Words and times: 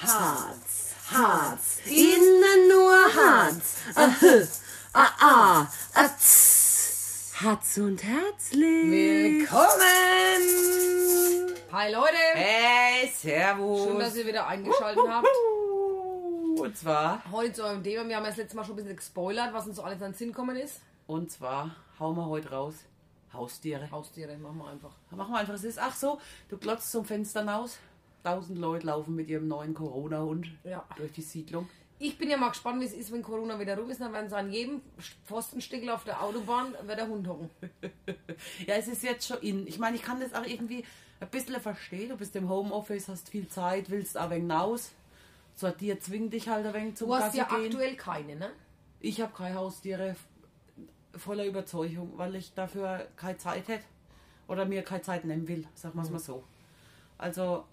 Harz, 0.00 0.94
Harz, 1.10 1.78
innen 1.86 2.68
nur 2.68 2.92
Harz. 2.92 3.76
Ahö, 3.94 4.44
ah, 4.92 5.08
ah, 5.20 5.66
atz. 5.94 7.32
Harz 7.40 7.78
und 7.78 8.02
herzlich. 8.02 8.90
Willkommen! 8.90 9.54
Hi 11.72 11.92
Leute! 11.92 12.16
Hey, 12.34 13.08
servus! 13.08 13.84
Schön, 13.88 13.98
dass 13.98 14.16
ihr 14.16 14.26
wieder 14.26 14.46
eingeschaltet 14.46 15.04
habt. 15.08 15.26
Und 16.58 16.76
zwar, 16.76 17.22
Heute 17.30 17.52
zu 17.52 17.64
eurem 17.64 17.82
Thema. 17.82 18.06
Wir 18.08 18.16
haben 18.16 18.24
ja 18.24 18.30
das 18.30 18.36
letzte 18.36 18.56
Mal 18.56 18.64
schon 18.64 18.74
ein 18.74 18.76
bisschen 18.76 18.96
gespoilert, 18.96 19.52
was 19.52 19.66
uns 19.66 19.76
so 19.76 19.82
alles 19.82 20.02
an 20.02 20.12
den 20.12 20.18
Sinn 20.18 20.28
gekommen 20.28 20.56
ist. 20.56 20.80
und 21.06 21.30
zwar 21.30 21.74
hauen 21.98 22.16
wir 22.16 22.26
heute 22.26 22.50
raus. 22.50 22.74
Haustiere. 23.32 23.90
Haustiere, 23.90 24.36
machen 24.38 24.58
wir 24.58 24.68
einfach. 24.68 24.92
Machen 25.10 25.32
wir 25.32 25.38
einfach, 25.38 25.54
es 25.54 25.64
ist, 25.64 25.78
ach 25.78 25.94
so, 25.94 26.20
du 26.48 26.56
glotzt 26.58 26.92
zum 26.92 27.04
Fenster 27.04 27.44
raus. 27.46 27.78
Tausend 28.24 28.58
Leute 28.58 28.86
laufen 28.86 29.14
mit 29.14 29.28
ihrem 29.28 29.46
neuen 29.46 29.74
Corona-Hund 29.74 30.48
Ja. 30.64 30.84
durch 30.96 31.12
die 31.12 31.22
Siedlung. 31.22 31.68
Ich 31.98 32.18
bin 32.18 32.28
ja 32.28 32.36
mal 32.36 32.48
gespannt, 32.48 32.80
wie 32.80 32.86
es 32.86 32.92
ist, 32.92 33.12
wenn 33.12 33.22
Corona 33.22 33.60
wieder 33.60 33.78
rum 33.78 33.88
ist. 33.90 34.00
Dann 34.00 34.12
werden 34.12 34.28
sie 34.28 34.36
an 34.36 34.50
jedem 34.50 34.80
Pfostenstickel 35.26 35.88
auf 35.90 36.04
der 36.04 36.20
Autobahn 36.22 36.74
wird 36.86 36.98
der 36.98 37.06
Hund 37.08 37.28
hocken. 37.28 37.50
Ja, 38.66 38.74
es 38.74 38.88
ist 38.88 39.02
jetzt 39.04 39.28
schon 39.28 39.38
in. 39.38 39.66
Ich 39.66 39.78
meine, 39.78 39.96
ich 39.96 40.02
kann 40.02 40.18
das 40.20 40.34
auch 40.34 40.44
irgendwie 40.44 40.84
ein 41.20 41.28
bisschen 41.28 41.60
verstehen. 41.60 42.08
Du 42.08 42.16
bist 42.16 42.34
im 42.34 42.48
Homeoffice, 42.48 43.08
hast 43.08 43.28
viel 43.28 43.46
Zeit, 43.48 43.90
willst 43.90 44.16
ein 44.16 44.30
wenig 44.30 44.50
raus. 44.52 44.90
Sortiert 45.54 46.02
zwingt 46.02 46.32
dich 46.32 46.48
halt 46.48 46.66
ein 46.66 46.74
wenig 46.74 46.96
zum 46.96 47.08
Du 47.08 47.14
hast 47.14 47.26
Gassi 47.26 47.38
ja 47.38 47.44
gehen. 47.44 47.66
aktuell 47.66 47.94
keine, 47.94 48.36
ne? 48.36 48.50
Ich 49.00 49.20
habe 49.20 49.32
keine 49.32 49.54
Haustiere 49.54 50.16
voller 51.16 51.44
Überzeugung, 51.46 52.12
weil 52.16 52.34
ich 52.34 52.54
dafür 52.54 53.06
keine 53.16 53.38
Zeit 53.38 53.68
hätte 53.68 53.84
oder 54.48 54.64
mir 54.64 54.82
keine 54.82 55.02
Zeit 55.02 55.24
nehmen 55.24 55.46
will, 55.46 55.64
sagen 55.74 55.94
wir 55.96 56.02
es 56.02 56.10
mal 56.10 56.18
so. 56.18 56.42
Also 57.18 57.64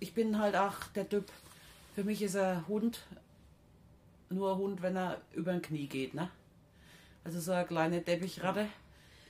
ich 0.00 0.14
bin 0.14 0.38
halt 0.38 0.56
auch 0.56 0.74
der 0.94 1.08
Typ, 1.08 1.30
für 1.94 2.04
mich 2.04 2.22
ist 2.22 2.36
ein 2.36 2.66
Hund 2.68 3.00
nur 4.30 4.52
ein 4.52 4.58
Hund, 4.58 4.82
wenn 4.82 4.96
er 4.96 5.20
über 5.32 5.52
den 5.52 5.62
Knie 5.62 5.86
geht, 5.86 6.14
ne? 6.14 6.30
Also 7.24 7.40
so 7.40 7.52
eine 7.52 7.66
kleine 7.66 8.00
Deppichratte. 8.00 8.68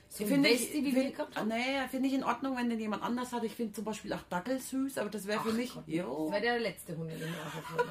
So 0.09 0.23
ein 0.23 0.29
Finde 0.29 0.49
wie 0.49 0.95
wir 0.95 1.03
find-? 1.03 1.47
Nee, 1.47 1.87
finde 1.89 2.07
ich 2.07 2.15
in 2.15 2.23
Ordnung, 2.23 2.57
wenn 2.57 2.69
den 2.69 2.79
jemand 2.79 3.03
anders 3.03 3.31
hat. 3.31 3.43
Ich 3.43 3.53
finde 3.53 3.73
zum 3.73 3.85
Beispiel 3.85 4.11
auch 4.13 4.23
Dackel 4.23 4.59
süß, 4.59 4.97
aber 4.97 5.09
das 5.09 5.27
wäre 5.27 5.41
für 5.41 5.53
mich. 5.53 5.73
Gott, 5.73 5.87
jo. 5.87 6.23
Das 6.25 6.33
wäre 6.33 6.41
der 6.41 6.59
letzte 6.59 6.97
Hund, 6.97 7.11
den 7.11 7.17
ich 7.17 7.23
aufgeholt 7.45 7.89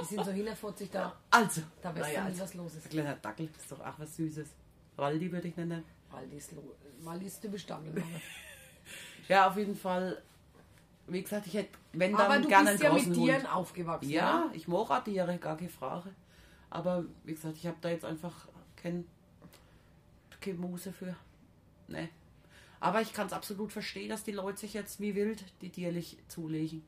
Die 0.00 0.04
sind 0.06 0.24
so 0.24 0.30
140 0.30 0.90
da. 0.90 1.16
Also, 1.30 1.62
Da 1.80 1.94
weißt 1.94 2.00
naja, 2.00 2.20
du 2.20 2.24
nie, 2.24 2.30
also, 2.30 2.42
was 2.42 2.54
los 2.54 2.74
ist. 2.74 2.86
ein 2.86 2.90
kleiner 2.90 3.14
Dackel 3.16 3.48
ist 3.56 3.70
doch 3.70 3.80
auch 3.80 3.98
was 3.98 4.16
Süßes. 4.16 4.48
Waldi 4.96 5.30
würde 5.30 5.48
ich 5.48 5.56
nennen. 5.56 5.84
Waldi 6.10 6.36
ist, 6.36 6.50
Waldi 7.00 7.26
ist 7.26 7.40
typisch 7.40 7.66
Dackel. 7.66 7.92
Ja, 9.28 9.48
auf 9.48 9.56
jeden 9.56 9.76
Fall. 9.76 10.20
Wie 11.12 11.22
gesagt, 11.22 11.46
ich 11.46 11.54
hätte, 11.54 11.78
wenn 11.92 12.12
dann 12.12 12.20
Aber 12.22 12.38
du 12.38 12.48
gerne 12.48 12.70
bist 12.70 12.82
einen 12.84 12.92
ja 12.92 12.98
mit 12.98 13.04
großen 13.04 13.22
Tieren 13.24 13.42
Hund. 13.42 13.54
aufgewachsen. 13.54 14.10
Ja, 14.10 14.46
ne? 14.46 14.50
ich 14.54 14.66
mag 14.66 14.90
auch 14.90 15.04
Tiere, 15.04 15.38
gar 15.38 15.56
keine 15.56 15.68
Frage. 15.68 16.10
Aber 16.70 17.04
wie 17.24 17.34
gesagt, 17.34 17.56
ich 17.56 17.66
habe 17.66 17.76
da 17.80 17.90
jetzt 17.90 18.04
einfach 18.04 18.48
kein, 18.76 19.04
keine 20.40 20.58
Muße 20.58 20.92
für. 20.92 21.14
Nee. 21.88 22.08
Aber 22.80 23.00
ich 23.00 23.12
kann 23.12 23.26
es 23.26 23.32
absolut 23.32 23.72
verstehen, 23.72 24.08
dass 24.08 24.24
die 24.24 24.32
Leute 24.32 24.58
sich 24.58 24.74
jetzt 24.74 25.00
wie 25.00 25.14
wild 25.14 25.44
die 25.60 25.70
tierlich 25.70 26.16
zulegen. 26.28 26.82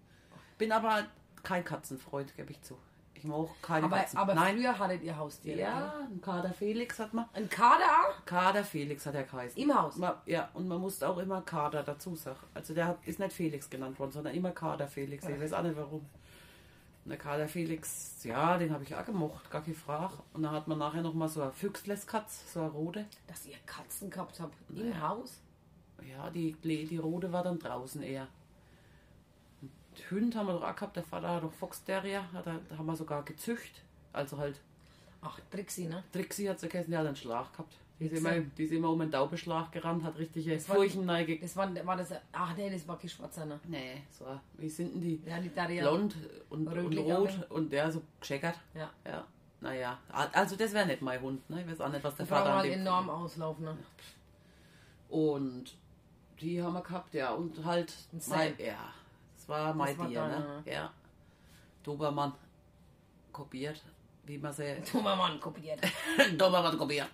Bin 0.59 0.72
aber 0.72 1.06
kein 1.42 1.64
Katzenfreund, 1.64 2.34
gebe 2.36 2.50
ich 2.50 2.62
zu. 2.62 2.78
Ich 3.14 3.24
mag 3.24 3.48
keine 3.62 3.86
Aber, 3.86 3.96
Katzen. 3.98 4.18
aber 4.18 4.34
Nein. 4.34 4.56
früher 4.58 4.78
hattet 4.78 5.02
ihr 5.02 5.16
Haustiere. 5.16 5.58
Ja, 5.60 5.94
ein 6.10 6.20
Kader 6.20 6.52
Felix 6.52 6.98
hat 6.98 7.14
man. 7.14 7.26
Ein 7.32 7.48
Kader 7.48 7.84
auch? 7.84 8.24
Kader 8.26 8.64
Felix 8.64 9.06
hat 9.06 9.14
er 9.14 9.22
geheißen. 9.22 9.60
Im 9.62 9.74
Haus? 9.74 9.96
Ma- 9.96 10.20
Ja, 10.26 10.50
und 10.54 10.68
man 10.68 10.80
musste 10.80 11.08
auch 11.08 11.16
immer 11.18 11.40
Kader 11.42 11.82
dazu 11.82 12.14
sagen. 12.16 12.38
Also 12.52 12.74
der 12.74 12.86
hat, 12.88 12.98
ist 13.06 13.18
nicht 13.18 13.32
Felix 13.32 13.70
genannt 13.70 13.98
worden, 13.98 14.12
sondern 14.12 14.34
immer 14.34 14.50
Kader 14.50 14.88
Felix. 14.88 15.26
Ich 15.26 15.40
weiß 15.40 15.52
auch 15.54 15.62
nicht 15.62 15.76
warum. 15.76 16.00
Und 17.04 17.10
der 17.10 17.18
Kader 17.18 17.48
Felix, 17.48 18.24
ja, 18.24 18.56
den 18.58 18.72
habe 18.72 18.82
ich 18.82 18.94
auch 18.94 19.04
gemocht, 19.04 19.50
gar 19.50 19.62
keine 19.62 19.74
Frage. 19.76 20.14
Und 20.32 20.42
dann 20.42 20.52
hat 20.52 20.66
man 20.68 20.78
nachher 20.78 21.02
noch 21.02 21.12
mal 21.14 21.28
so 21.28 21.42
eine 21.42 21.52
Füchsleskatz, 21.52 22.52
so 22.52 22.60
eine 22.60 22.70
rote. 22.70 23.04
Dass 23.26 23.46
ihr 23.46 23.56
Katzen 23.66 24.10
gehabt 24.10 24.40
habt 24.40 24.54
im 24.70 25.00
Haus? 25.00 25.41
Ja, 26.10 26.28
die, 26.30 26.53
die 26.62 26.97
rote 26.98 27.32
war 27.32 27.42
dann 27.42 27.58
draußen 27.58 28.03
eher. 28.03 28.26
Hund 30.10 30.34
haben 30.37 30.47
wir 30.47 30.55
doch 30.55 30.62
auch 30.62 30.75
gehabt, 30.75 30.97
der 30.97 31.03
Vater 31.05 31.28
hat 31.28 31.43
doch 31.43 31.53
Fox 31.53 31.84
Terrier, 31.84 32.25
hat 32.32 32.47
er, 32.47 32.60
da 32.69 32.77
haben 32.78 32.87
wir 32.87 32.97
sogar 32.97 33.25
gezücht. 33.25 33.82
Also 34.12 34.38
halt, 34.38 34.60
Ach, 35.22 35.38
Trixie, 35.50 35.87
ne? 35.87 36.05
Trixie 36.12 36.49
hat 36.49 36.60
sie 36.60 36.66
gegessen, 36.69 36.91
die 36.91 36.97
hat 36.99 37.06
einen 37.06 37.16
Schlag 37.16 37.50
gehabt. 37.53 37.75
Die 38.00 38.06
ist, 38.06 38.19
immer, 38.19 38.33
die 38.41 38.65
ist 38.65 38.72
immer 38.72 38.91
um 38.91 39.00
einen 39.00 39.10
Taubeschlag 39.12 39.71
gerannt, 39.72 40.03
hat 40.03 40.19
richtige 40.19 40.53
war- 40.69 40.77
Furchen 40.77 41.06
neige 41.06 41.38
Das 41.38 41.56
war, 41.56 41.72
war 41.87 41.97
das. 41.97 42.12
Ach 42.33 42.54
nee, 42.56 42.69
das 42.69 42.87
war 42.88 42.99
kein 42.99 43.09
Schwarzer, 43.09 43.47
ne? 43.47 43.59
Nee, 43.69 44.03
so, 44.10 44.27
wie 44.59 44.69
sind 44.69 44.94
denn 44.94 45.00
die? 45.00 45.22
Ja, 45.25 45.38
die 45.41 45.54
Daria. 45.54 45.83
Blond 45.83 46.16
und, 46.50 46.66
und 46.66 46.99
rot 46.99 47.47
und 47.50 47.72
der 47.72 47.91
so 47.93 48.03
gescheckert. 48.19 48.56
Ja. 48.75 48.91
Ja, 49.06 49.25
naja. 49.60 49.99
Also 50.33 50.56
das 50.56 50.72
wäre 50.72 50.87
nicht 50.87 51.03
mein 51.03 51.21
Hund, 51.21 51.49
ne? 51.49 51.62
Ich 51.62 51.69
weiß 51.71 51.81
auch 51.83 51.88
nicht, 51.93 52.03
was 52.03 52.16
der 52.16 52.27
Da 52.27 52.34
brauchen 52.34 52.44
Vater 52.47 52.54
an 52.56 52.59
halt 52.62 52.72
enorm 52.72 53.10
Auslauf, 53.10 53.59
ne? 53.60 53.77
Und 55.09 55.77
die 56.41 56.60
haben 56.62 56.72
wir 56.75 56.83
gehabt, 56.83 57.15
ja. 57.15 57.33
Und 57.33 57.65
halt, 57.65 57.94
Ein 58.12 58.21
mein, 58.27 58.54
ja, 58.59 58.93
das 59.47 59.49
war 59.49 59.75
mein 59.75 59.99
war 59.99 60.09
Bier, 60.09 60.27
ne? 60.27 60.62
Ja. 60.66 60.91
Dobermann 61.82 62.32
kopiert, 63.32 63.82
wie 64.25 64.38
man 64.38 64.53
sie... 64.53 64.77
Dummer 64.93 65.16
Mann 65.16 65.38
kopiert. 65.41 65.81
Dobermann 66.38 66.78
kopiert. 66.78 67.10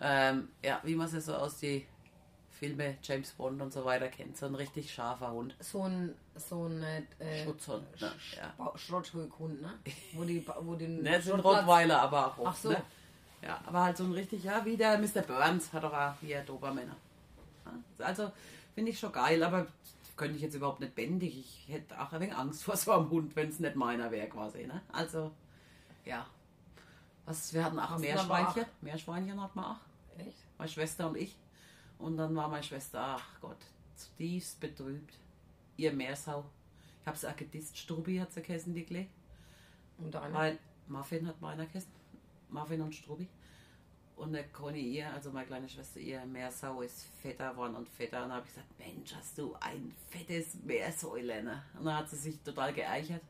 Ähm, 0.00 0.48
ja, 0.62 0.80
wie 0.84 0.94
man 0.94 1.08
sie 1.08 1.20
so 1.20 1.34
aus 1.34 1.58
die 1.58 1.86
Filme 2.50 2.96
James 3.02 3.32
Bond 3.32 3.60
und 3.60 3.72
so 3.72 3.84
weiter 3.84 4.08
kennt. 4.08 4.36
So 4.36 4.46
ein 4.46 4.54
richtig 4.54 4.92
scharfer 4.92 5.32
Hund. 5.32 5.56
So 5.58 5.82
ein. 5.82 6.14
So 6.36 6.66
ein. 6.66 6.82
Äh, 7.18 7.44
Schutzhund, 7.44 8.00
ne? 8.00 8.12
Ja. 8.36 8.54
Ba- 8.56 8.72
Schrotthund, 8.76 9.60
ne? 9.60 9.72
Wo 10.12 10.22
die. 10.24 10.46
Wo 10.60 10.74
den 10.76 11.02
Ne, 11.02 11.20
sind 11.20 11.34
Schrottplatz- 11.40 11.58
Rottweiler, 11.60 12.00
aber 12.02 12.26
auch. 12.28 12.46
Ach 12.46 12.56
so. 12.56 12.70
Ne? 12.70 12.82
Ja, 13.42 13.60
aber 13.66 13.82
halt 13.84 13.96
so 13.96 14.04
ein 14.04 14.12
richtig, 14.12 14.44
ja, 14.44 14.64
wie 14.64 14.76
der 14.76 14.98
Mr. 14.98 15.22
Burns 15.22 15.72
hat 15.72 15.82
doch 15.82 15.92
auch 15.92 16.14
hier 16.20 16.40
Dobermänner. 16.42 16.96
Ja, 17.66 18.06
also 18.06 18.30
finde 18.74 18.90
ich 18.92 18.98
schon 18.98 19.12
geil, 19.12 19.42
aber 19.42 19.66
könnte 20.16 20.36
ich 20.36 20.42
jetzt 20.42 20.54
überhaupt 20.54 20.80
nicht 20.80 20.94
bändig. 20.94 21.36
Ich 21.36 21.72
hätte 21.72 22.00
auch 22.00 22.12
ein 22.12 22.20
wenig 22.20 22.36
Angst 22.36 22.64
vor 22.64 22.76
so 22.76 22.92
einem 22.92 23.10
Hund, 23.10 23.34
wenn 23.36 23.48
es 23.48 23.60
nicht 23.60 23.76
meiner 23.76 24.10
wäre 24.10 24.28
quasi. 24.28 24.66
Ne? 24.66 24.82
Also, 24.92 25.32
ja. 26.04 26.26
Was, 27.26 27.52
wir 27.54 27.64
hatten 27.64 27.78
auch 27.78 27.98
Meerschweinchen. 27.98 28.62
aber 28.62 28.70
Meerschweinchen 28.82 29.40
hatten 29.40 29.58
wir 29.58 29.70
auch. 29.70 30.18
Echt? 30.18 30.36
Meine 30.58 30.70
Schwester 30.70 31.08
und 31.08 31.16
ich. 31.16 31.36
Und 31.98 32.16
dann 32.16 32.34
war 32.36 32.48
meine 32.48 32.62
Schwester, 32.62 33.00
ach 33.00 33.40
Gott, 33.40 33.58
zutiefst 33.96 34.60
betrübt. 34.60 35.18
Ihr 35.76 35.92
Meersau. 35.92 36.44
Ich 37.00 37.06
habe 37.06 37.16
sie 37.16 37.28
auch 37.28 37.36
gedisst. 37.36 37.76
Strubi 37.78 38.18
hat 38.18 38.32
sie 38.32 38.42
gegessen, 38.42 38.74
die 38.74 38.84
Klee. 38.84 39.06
Und 39.98 40.14
einer. 40.14 40.34
Weil 40.34 40.58
Muffin 40.88 41.26
hat 41.26 41.40
meiner 41.40 41.66
gegessen. 41.66 41.92
Muffin 42.50 42.80
und 42.80 42.94
Strubi. 42.94 43.28
Und 44.16 44.32
der 44.32 44.44
Conny 44.44 44.80
ihr, 44.80 45.12
also 45.12 45.30
meine 45.30 45.46
kleine 45.46 45.68
Schwester, 45.68 45.98
ihr 45.98 46.24
Meersau 46.24 46.82
ist 46.82 47.06
fetter 47.20 47.50
geworden 47.50 47.74
und 47.74 47.88
fetter. 47.88 48.22
Und 48.22 48.28
dann 48.28 48.36
habe 48.38 48.46
ich 48.46 48.54
gesagt, 48.54 48.78
Mensch, 48.78 49.14
hast 49.14 49.36
du 49.38 49.54
ein 49.60 49.92
fettes 50.08 50.54
Meersäule. 50.62 51.42
Ne? 51.42 51.62
Und 51.78 51.86
dann 51.86 51.96
hat 51.96 52.08
sie 52.08 52.16
sich 52.16 52.38
total 52.40 52.72
geeichert. 52.72 53.22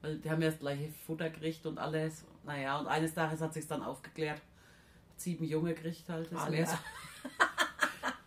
Weil 0.00 0.18
die 0.18 0.30
haben 0.30 0.40
ja 0.42 0.50
das 0.50 0.58
gleiche 0.58 0.90
Futter 1.06 1.30
gekriegt 1.30 1.66
und 1.66 1.78
alles. 1.78 2.24
Naja, 2.44 2.78
und 2.78 2.86
eines 2.86 3.14
Tages 3.14 3.40
hat 3.40 3.54
sich 3.54 3.66
dann 3.66 3.82
aufgeklärt. 3.82 4.38
Hat 4.38 5.20
sieben 5.20 5.44
Junge 5.44 5.74
gekriegt 5.74 6.08
halt. 6.08 6.32
Das. 6.32 6.48
Meersau. 6.48 6.78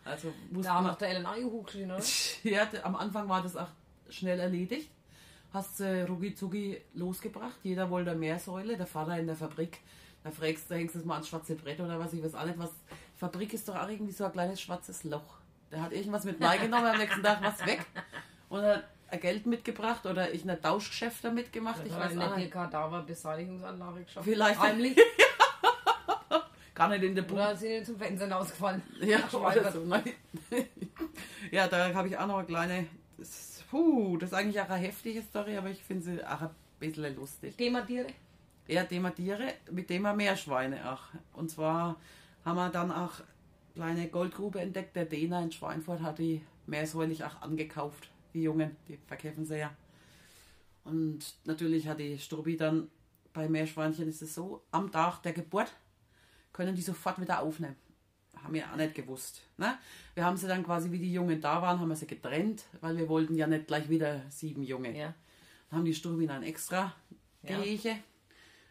Also 0.06 0.32
musste 0.50 0.68
Da 0.68 0.74
haben 0.74 0.86
noch 0.86 0.96
der 0.96 1.08
Ellen 1.08 1.26
angehuckt, 1.26 1.74
ne? 1.84 1.98
ja, 2.44 2.68
am 2.84 2.94
Anfang 2.94 3.28
war 3.28 3.42
das 3.42 3.56
auch 3.56 3.68
schnell 4.08 4.38
erledigt. 4.38 4.88
Hast 5.52 5.78
sie 5.78 6.02
rucki 6.06 6.34
zucki 6.34 6.80
losgebracht. 6.94 7.56
Jeder 7.64 7.90
wollte 7.90 8.14
Meersäule. 8.14 8.76
Der 8.76 8.86
Vater 8.86 9.18
in 9.18 9.26
der 9.26 9.34
Fabrik. 9.34 9.80
Da 10.26 10.32
fragst 10.32 10.68
du, 10.68 10.74
hängst 10.74 10.96
du 10.96 10.98
das 10.98 11.06
mal 11.06 11.14
ans 11.14 11.28
schwarze 11.28 11.54
Brett 11.54 11.78
oder 11.78 12.00
was? 12.00 12.12
Ich 12.12 12.20
weiß 12.20 12.34
auch 12.34 12.44
nicht, 12.46 12.58
was. 12.58 12.70
Fabrik 13.16 13.54
ist 13.54 13.68
doch 13.68 13.76
auch 13.76 13.88
irgendwie 13.88 14.10
so 14.12 14.24
ein 14.24 14.32
kleines 14.32 14.60
schwarzes 14.60 15.04
Loch. 15.04 15.36
Der 15.70 15.80
hat 15.82 15.92
irgendwas 15.92 16.24
mit 16.24 16.42
reingenommen, 16.42 16.86
am 16.86 16.98
nächsten 16.98 17.22
Tag 17.22 17.38
was 17.42 17.64
weg. 17.64 17.86
Und 18.48 18.62
hat 18.62 18.82
ein 19.08 19.20
Geld 19.20 19.46
mitgebracht 19.46 20.04
oder 20.04 20.34
ich 20.34 20.42
ein 20.48 20.60
Tauschgeschäft 20.60 21.22
damit 21.24 21.52
gemacht. 21.52 21.80
Ich 21.84 21.92
Ich 21.92 21.96
weiß 21.96 22.10
in 22.12 22.22
auch 22.22 22.30
der 22.30 22.38
nicht. 22.38 22.50
Kadaver-Beseitigungsanlage 22.50 24.02
geschafft. 24.02 24.24
Vielleicht- 24.28 24.58
Heimlich. 24.58 24.98
Gar 26.74 26.88
nicht 26.88 27.04
in 27.04 27.14
der 27.14 27.22
Buch. 27.22 27.36
Oder 27.36 27.56
sind 27.56 27.70
die 27.70 27.82
zum 27.84 27.96
Fenster 27.96 28.36
ausgefallen? 28.36 28.82
Ja, 29.00 29.20
oder 29.32 29.70
so. 29.72 29.80
Nein. 29.84 30.02
ja, 31.52 31.68
da 31.68 31.94
habe 31.94 32.08
ich 32.08 32.18
auch 32.18 32.26
noch 32.26 32.38
eine 32.38 32.46
kleine. 32.46 32.86
Das, 33.16 33.62
puh, 33.70 34.18
das 34.18 34.30
ist 34.30 34.34
eigentlich 34.36 34.60
auch 34.60 34.68
eine 34.68 34.84
heftige 34.84 35.22
Story, 35.22 35.56
aber 35.56 35.70
ich 35.70 35.82
finde 35.82 36.04
sie 36.04 36.24
auch 36.26 36.40
ein 36.42 36.50
bisschen 36.78 37.14
lustig. 37.16 37.56
Thema 37.56 37.80
Tiere? 37.86 38.08
Ja, 38.68 38.84
Thema 38.84 39.10
Tiere, 39.10 39.54
mit 39.70 39.88
Thema 39.88 40.12
Meerschweine 40.12 40.92
auch. 40.92 41.02
Und 41.34 41.50
zwar 41.50 42.00
haben 42.44 42.56
wir 42.56 42.68
dann 42.70 42.90
auch 42.90 43.20
kleine 43.74 44.08
Goldgrube 44.08 44.60
entdeckt. 44.60 44.96
Der 44.96 45.04
Dena 45.04 45.40
in 45.42 45.52
Schweinfurt 45.52 46.02
hat 46.02 46.18
die 46.18 46.42
meersäulich 46.66 47.22
auch 47.24 47.42
angekauft. 47.42 48.10
Die 48.34 48.42
Jungen, 48.42 48.76
die 48.88 48.98
verkämpfen 49.06 49.44
sie 49.44 49.58
ja. 49.58 49.72
Und 50.82 51.34
natürlich 51.44 51.86
hat 51.86 52.00
die 52.00 52.18
Struppi 52.18 52.56
dann 52.56 52.88
bei 53.32 53.48
Meerschweinchen 53.48 54.08
ist 54.08 54.22
es 54.22 54.34
so, 54.34 54.62
am 54.70 54.90
Tag 54.90 55.22
der 55.22 55.32
Geburt 55.32 55.72
können 56.52 56.74
die 56.74 56.82
sofort 56.82 57.20
wieder 57.20 57.40
aufnehmen. 57.40 57.76
Haben 58.42 58.54
wir 58.54 58.70
auch 58.72 58.76
nicht 58.76 58.94
gewusst. 58.94 59.42
Ne? 59.58 59.78
Wir 60.14 60.24
haben 60.24 60.36
sie 60.36 60.48
dann 60.48 60.64
quasi, 60.64 60.90
wie 60.90 60.98
die 60.98 61.12
Jungen 61.12 61.40
da 61.40 61.60
waren, 61.60 61.78
haben 61.78 61.88
wir 61.88 61.96
sie 61.96 62.06
getrennt, 62.06 62.64
weil 62.80 62.96
wir 62.96 63.08
wollten 63.08 63.34
ja 63.34 63.46
nicht 63.46 63.66
gleich 63.66 63.88
wieder 63.88 64.22
sieben 64.30 64.62
Junge. 64.62 64.96
Ja. 64.96 65.14
Dann 65.68 65.78
haben 65.78 65.84
die 65.84 65.94
Struppi 65.94 66.26
dann 66.26 66.42
extra 66.42 66.94
Ja. 67.82 68.06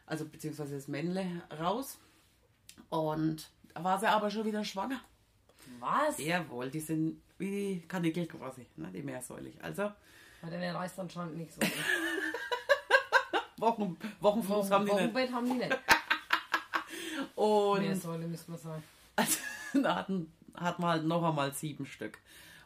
Also 0.05 0.25
beziehungsweise 0.25 0.75
das 0.75 0.87
Männle 0.87 1.41
raus. 1.59 1.97
Und 2.89 3.49
da 3.73 3.83
war 3.83 3.99
sie 3.99 4.07
aber 4.07 4.29
schon 4.29 4.45
wieder 4.45 4.63
schwanger. 4.63 5.01
Was? 5.79 6.19
Jawohl, 6.19 6.69
die 6.69 6.79
sind 6.79 7.21
wie 7.37 7.49
die 7.49 7.87
Kanickel 7.87 8.27
quasi, 8.27 8.65
ne, 8.77 8.89
die 8.91 9.01
meersäulig. 9.01 9.61
Also 9.61 9.91
Weil 10.41 10.51
der 10.51 10.75
reist 10.75 10.99
anscheinend 10.99 11.37
nicht 11.37 11.51
so. 11.53 11.61
Wochen, 13.57 13.97
Wochenfuß 14.19 14.71
haben 14.71 14.85
die 14.85 14.91
nicht. 14.91 15.01
Wochenbett 15.01 15.31
haben 15.31 15.45
die 15.45 15.53
nicht. 15.53 15.77
Und 17.35 17.81
Meersäule 17.81 18.27
müssen 18.27 18.53
wir 18.53 18.57
sagen. 18.57 18.83
Also, 19.15 19.39
da 19.81 19.95
hatten, 19.95 20.31
hat 20.53 20.79
man 20.79 20.89
halt 20.91 21.05
noch 21.05 21.23
einmal 21.23 21.53
sieben 21.53 21.85
Stück. 21.85 22.19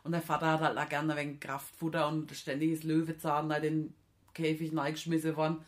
Und 0.03 0.11
der 0.11 0.21
Vater 0.21 0.47
hat 0.53 0.61
halt 0.61 0.77
auch 0.77 0.89
gerne 0.89 1.15
wegen 1.15 1.39
Kraftfutter 1.39 2.07
und 2.07 2.31
ständiges 2.31 2.83
Löwezahn 2.83 3.49
da 3.49 3.59
den 3.59 3.93
Käfig 4.33 4.75
reingeschmissen 4.75 5.35
worden. 5.35 5.63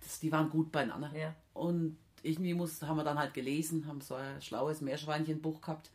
Das, 0.00 0.20
die 0.20 0.32
waren 0.32 0.50
gut 0.50 0.72
beieinander. 0.72 1.10
Ja. 1.16 1.34
Und 1.54 1.96
irgendwie 2.22 2.54
muss, 2.54 2.82
haben 2.82 2.96
wir 2.96 3.04
dann 3.04 3.18
halt 3.18 3.34
gelesen, 3.34 3.86
haben 3.86 4.00
so 4.00 4.14
ein 4.14 4.40
schlaues 4.42 4.80
Meerschweinchenbuch 4.80 5.60
gehabt, 5.60 5.90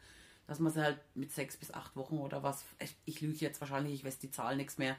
dass 0.47 0.59
man 0.59 0.71
sie 0.71 0.81
halt 0.81 0.99
mit 1.15 1.31
sechs 1.31 1.57
bis 1.57 1.73
acht 1.73 1.95
Wochen 1.95 2.17
oder 2.17 2.43
was, 2.43 2.65
ich, 2.79 2.95
ich 3.05 3.21
lüge 3.21 3.37
jetzt 3.37 3.61
wahrscheinlich, 3.61 3.93
ich 3.93 4.05
weiß 4.05 4.19
die 4.19 4.31
Zahl 4.31 4.55
nichts 4.55 4.77
mehr, 4.77 4.95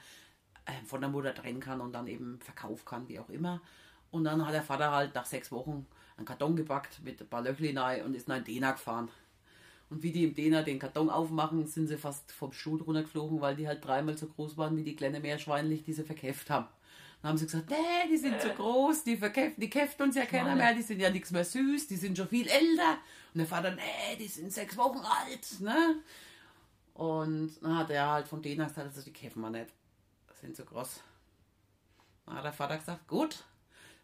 äh, 0.67 0.73
von 0.85 1.01
der 1.01 1.11
Mutter 1.11 1.35
trennen 1.35 1.61
kann 1.61 1.81
und 1.81 1.93
dann 1.93 2.07
eben 2.07 2.41
verkaufen 2.41 2.85
kann, 2.85 3.09
wie 3.09 3.19
auch 3.19 3.29
immer. 3.29 3.61
Und 4.11 4.25
dann 4.25 4.45
hat 4.45 4.55
der 4.55 4.63
Vater 4.63 4.93
halt 4.93 5.15
nach 5.15 5.27
sechs 5.27 5.51
Wochen 5.53 5.87
einen 6.17 6.27
Karton 6.27 6.57
gepackt 6.57 7.01
mit 7.03 7.21
ein 7.21 7.29
paar 7.29 7.43
Löchli 7.43 7.77
rein 7.77 8.05
und 8.05 8.15
ist 8.15 8.29
nach 8.29 8.43
Dena 8.43 8.73
gefahren. 8.73 9.09
Und 9.89 10.03
wie 10.03 10.11
die 10.11 10.25
im 10.25 10.35
Dena 10.35 10.63
den 10.63 10.79
Karton 10.79 11.11
aufmachen, 11.11 11.67
sind 11.67 11.87
sie 11.87 11.97
fast 11.97 12.33
vom 12.33 12.53
Stuhl 12.53 12.83
runtergeflogen, 12.83 13.41
weil 13.41 13.55
die 13.55 13.69
halt 13.69 13.85
dreimal 13.85 14.19
so 14.19 14.27
groß 14.27 14.57
waren 14.57 14.77
wie 14.77 14.83
die 14.83 14.97
kleine 14.97 15.21
Meerschweinlich, 15.21 15.85
die 15.85 15.93
sie 15.93 16.03
verkäft 16.03 16.51
haben. 16.51 16.67
Dann 17.23 17.31
haben 17.31 17.39
sie 17.39 17.47
gesagt, 17.47 17.71
nee, 17.71 18.09
die 18.11 18.17
sind 18.17 18.41
zu 18.41 18.51
groß, 18.51 19.05
die 19.05 19.17
verkäft, 19.17 19.57
die 19.59 19.71
käft 19.71 20.01
uns 20.01 20.15
ja 20.15 20.27
keiner 20.27 20.55
mehr, 20.55 20.75
die 20.75 20.83
sind 20.83 21.01
ja 21.01 21.11
nichts 21.11 21.31
mehr 21.31 21.45
süß, 21.45 21.89
die 21.89 21.97
sind 21.97 22.17
schon 22.17 22.29
viel 22.29 22.47
älter. 22.47 22.99
Und 23.35 23.39
der 23.39 23.47
Vater, 23.47 23.73
nee, 23.73 24.17
die 24.19 24.29
sind 24.29 24.53
sechs 24.53 24.77
Wochen 24.77 24.99
alt, 24.99 25.61
ne? 25.61 25.97
Und 26.95 27.57
dann 27.63 27.79
hat 27.79 27.91
er 27.91 28.09
halt 28.09 28.29
von 28.29 28.41
denen 28.41 28.67
gesagt, 28.67 28.79
also 28.79 29.03
die 29.03 29.13
käfen 29.13 29.43
wir 29.43 29.51
nicht. 29.51 29.71
Das 30.29 30.41
sind 30.41 30.57
zu 30.57 30.65
groß. 30.65 31.01
Dann 32.27 32.37
hat 32.37 32.45
der 32.45 32.53
Vater 32.53 32.79
gesagt, 32.79 33.07
gut, 33.09 33.45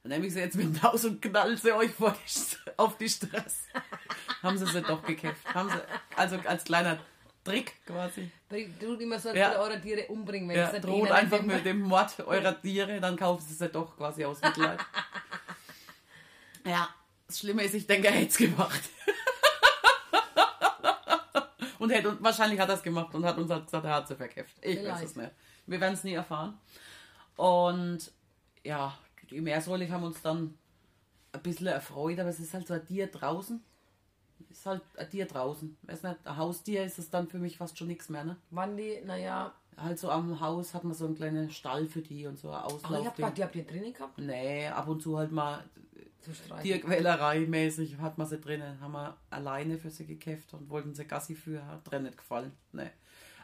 dann 0.03 0.11
nehme 0.11 0.27
ich 0.27 0.33
sie 0.33 0.41
jetzt 0.41 0.57
mit 0.57 0.83
Haus 0.83 1.05
und 1.05 1.23
knall 1.23 1.57
sie 1.57 1.73
euch 1.73 1.93
vor 1.93 2.13
die, 2.13 2.73
auf 2.77 2.99
die 2.99 3.09
Straße. 3.09 3.69
haben 4.43 4.59
sie 4.59 4.67
sie 4.67 4.83
doch 4.83 5.03
gekämpft. 5.03 5.55
Haben 5.55 5.71
sie, 5.71 5.81
also 6.17 6.37
als 6.45 6.65
kleiner 6.65 6.99
Trick 7.45 7.85
quasi. 7.87 8.31
Du 8.79 8.95
immer 8.95 9.19
so 9.19 9.31
Ja. 9.31 9.59
eure 9.59 9.81
Tiere 9.81 10.07
umbringen, 10.07 10.49
wenn 10.49 10.57
Ja, 10.57 10.67
es 10.67 10.73
nicht 10.73 10.85
droht 10.85 11.11
einfach 11.11 11.43
mit 11.43 11.65
dem 11.65 11.81
Mord 11.81 12.19
eurer 12.21 12.61
Tiere, 12.61 13.01
dann 13.01 13.17
kaufen 13.17 13.45
sie 13.45 13.55
sie 13.55 13.69
doch 13.69 13.97
quasi 13.97 14.25
aus 14.25 14.41
Mitleid. 14.41 14.79
ja, 16.65 16.89
das 17.27 17.41
Schlimme 17.41 17.65
ist, 17.65 17.75
ich 17.75 17.87
denke, 17.87 18.09
er 18.09 18.15
hätte 18.15 18.29
es 18.29 18.37
gemacht. 18.37 18.81
und 21.79 21.91
hätte, 21.91 22.17
wahrscheinlich 22.23 22.61
hat 22.61 22.69
er 22.69 22.77
es 22.77 22.83
gemacht 22.83 23.13
und 23.15 23.25
hat 23.25 23.37
uns 23.39 23.51
halt 23.51 23.65
gesagt, 23.65 23.85
er 23.85 23.95
hat 23.95 24.09
sie 24.09 24.17
verkämpft. 24.17 24.57
Ich 24.61 24.77
weiß 24.77 24.83
Vielleicht. 24.85 25.05
es 25.05 25.17
nicht. 25.17 25.31
Wir 25.67 25.81
werden 25.81 25.95
es 25.95 26.05
nie 26.05 26.15
erfahren. 26.15 26.59
Und 27.37 28.13
ja, 28.63 28.97
die 29.31 29.41
Meersäule 29.41 29.91
haben 29.91 30.05
uns 30.05 30.23
dann 30.23 30.57
ein 31.33 31.43
bisschen 31.43 31.67
erfreut, 31.69 32.19
aber 32.21 32.29
es 32.29 32.39
ist 32.39 32.55
halt 32.55 32.69
so 32.69 32.75
ein 32.75 32.87
Tier 32.87 33.07
draußen. 33.09 33.63
Ist 34.53 34.67
halt 34.67 34.83
ein 34.97 35.11
Tier 35.11 35.27
draußen. 35.27 35.77
Weiß 35.83 36.03
nicht, 36.05 36.17
ein 36.25 36.37
Haustier 36.37 36.85
ist 36.85 36.99
es 36.99 37.11
dann 37.11 37.27
für 37.29 37.39
mich 37.39 37.57
fast 37.59 37.77
schon 37.79 37.89
nichts 37.89 38.09
mehr, 38.09 38.25
ne? 38.25 38.37
Wann 38.51 38.77
die, 38.77 39.01
naja, 39.05 39.53
Halt 39.77 39.99
so 39.99 40.11
am 40.11 40.39
Haus 40.39 40.75
hat 40.75 40.85
man 40.85 40.93
so 40.95 41.07
einen 41.07 41.15
kleinen 41.15 41.51
Stall 41.51 41.87
für 41.87 42.03
die 42.03 42.27
und 42.27 42.39
so 42.39 42.51
ein 42.51 42.55
aber 42.57 42.77
ich 42.77 42.85
hab 42.85 42.91
Auslauf. 42.91 43.17
gedacht, 43.17 43.39
die 43.39 43.43
habt 43.43 43.57
ihr 43.57 43.65
drinnen 43.65 43.93
gehabt? 43.95 44.19
nee, 44.19 44.67
ab 44.69 44.87
und 44.87 45.03
zu 45.03 45.17
halt 45.17 45.33
mal 45.33 45.65
Zu 46.21 46.35
streiten. 46.35 46.63
Tierquälerei 46.63 47.41
mäßig 47.47 47.97
hat 47.99 48.19
man 48.19 48.27
sie 48.27 48.39
drinnen. 48.39 48.79
Haben 48.81 48.93
wir 48.93 49.17
alleine 49.31 49.79
für 49.79 49.91
sie 49.91 50.07
gekämpft 50.07 50.53
und 50.53 50.69
wollten 50.69 50.95
sie 50.95 51.07
Gassi 51.07 51.35
für, 51.35 51.65
hat 51.67 51.91
drin 51.91 52.03
nicht 52.03 52.19
gefallen. 52.19 52.53
Nee. 52.73 52.91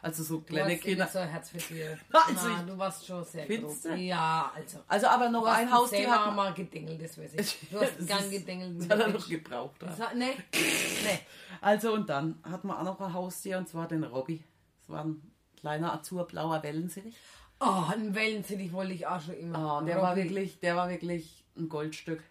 Also 0.01 0.23
so 0.23 0.37
Du 0.37 0.43
kleine 0.45 0.73
hast 0.73 0.81
Kinder. 0.81 1.07
so 1.07 1.19
ein 1.19 1.27
Herz 1.29 1.49
für 1.49 1.57
Tiere. 1.57 1.97
Also 2.11 2.49
ich- 2.49 2.57
du 2.65 2.77
warst 2.77 3.05
schon 3.05 3.23
sehr 3.25 3.45
du? 3.45 3.75
Ja, 3.95 4.51
also. 4.55 4.79
Also 4.87 5.07
aber 5.07 5.29
noch 5.29 5.41
Du 5.43 5.47
ein 5.47 5.71
Haustier 5.71 6.09
hat 6.09 6.35
mal 6.35 6.53
gedengelt, 6.53 7.01
das 7.03 7.17
weiß 7.17 7.33
ich. 7.35 7.57
Du 7.69 7.79
hast 7.81 7.97
gern 8.07 8.29
gedengelt 8.31 8.79
Das 8.81 8.89
hat 8.89 8.99
er 9.07 9.07
noch 9.13 9.27
gebraucht. 9.27 9.75
Das 9.79 9.97
Ja. 9.97 10.05
hat- 10.07 10.15
Nee, 10.15 10.33
nee. 10.53 11.19
Also 11.61 11.93
und 11.93 12.09
dann 12.09 12.39
hat 12.49 12.63
man 12.63 12.77
auch 12.77 12.83
noch 12.83 13.01
ein 13.01 13.13
Haustier 13.13 13.57
und 13.57 13.67
zwar 13.67 13.87
den 13.87 14.03
Robby. 14.03 14.41
Das 14.81 14.89
war 14.89 15.03
ein 15.03 15.21
kleiner 15.59 15.93
azurblauer 15.93 16.63
Wellensittich. 16.63 17.15
Oh, 17.59 17.83
ein 17.91 18.15
Wellensittich 18.15 18.71
wollte 18.71 18.93
ich 18.93 19.05
auch 19.05 19.19
schon 19.21 19.35
immer. 19.35 19.81
Oh, 19.81 19.85
der 19.85 19.97
war 20.01 20.11
Robby. 20.11 20.23
wirklich, 20.23 20.59
der 20.61 20.77
war 20.77 20.89
wirklich 20.89 21.43
ein 21.57 21.67
Goldstück. 21.67 22.23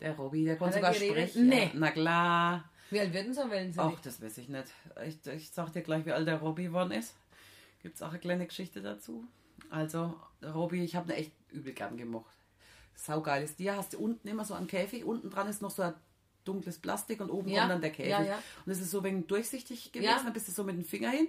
Der 0.00 0.14
Robby, 0.16 0.44
der 0.44 0.56
konnte 0.56 0.76
sogar 0.76 0.92
geredet? 0.92 1.30
sprechen. 1.30 1.48
Nee. 1.48 1.70
Na 1.74 1.90
klar. 1.90 2.69
Wie 2.90 3.00
alt 3.00 3.14
denn 3.14 3.32
so 3.34 3.42
ein 3.42 3.50
Wellensittich? 3.50 3.92
Ach, 3.96 4.00
das 4.00 4.20
weiß 4.22 4.38
ich 4.38 4.48
nicht. 4.48 4.66
Ich, 5.06 5.26
ich 5.26 5.50
sag 5.50 5.72
dir 5.72 5.82
gleich, 5.82 6.04
wie 6.06 6.12
alt 6.12 6.26
der 6.26 6.38
Robby 6.40 6.64
geworden 6.64 6.90
ist. 6.92 7.14
Gibt's 7.82 8.02
auch 8.02 8.10
eine 8.10 8.18
kleine 8.18 8.46
Geschichte 8.46 8.82
dazu. 8.82 9.24
Also, 9.70 10.14
Robby, 10.42 10.82
ich 10.84 10.96
habe 10.96 11.12
ihn 11.12 11.18
echt 11.18 11.32
übel 11.50 11.72
gern 11.72 11.96
gemocht. 11.96 12.34
Saugeiles 12.94 13.56
Tier. 13.56 13.76
Hast 13.76 13.94
du 13.94 13.98
unten 13.98 14.26
immer 14.28 14.44
so 14.44 14.54
einen 14.54 14.66
Käfig, 14.66 15.04
unten 15.04 15.30
dran 15.30 15.48
ist 15.48 15.62
noch 15.62 15.70
so 15.70 15.82
ein 15.82 15.94
dunkles 16.44 16.78
Plastik 16.78 17.20
und 17.20 17.30
oben 17.30 17.48
Ja, 17.48 17.60
kommt 17.60 17.72
dann 17.72 17.80
der 17.80 17.90
Käfig. 17.90 18.10
ja, 18.10 18.22
ja. 18.22 18.42
Und 18.66 18.72
es 18.72 18.80
ist 18.80 18.90
so 18.90 19.02
wegen 19.04 19.26
durchsichtig 19.26 19.92
gewesen, 19.92 20.10
Ja. 20.10 20.22
dann 20.22 20.32
bist 20.32 20.48
du 20.48 20.52
so 20.52 20.64
mit 20.64 20.76
dem 20.76 20.84
Finger 20.84 21.10
hin. 21.10 21.28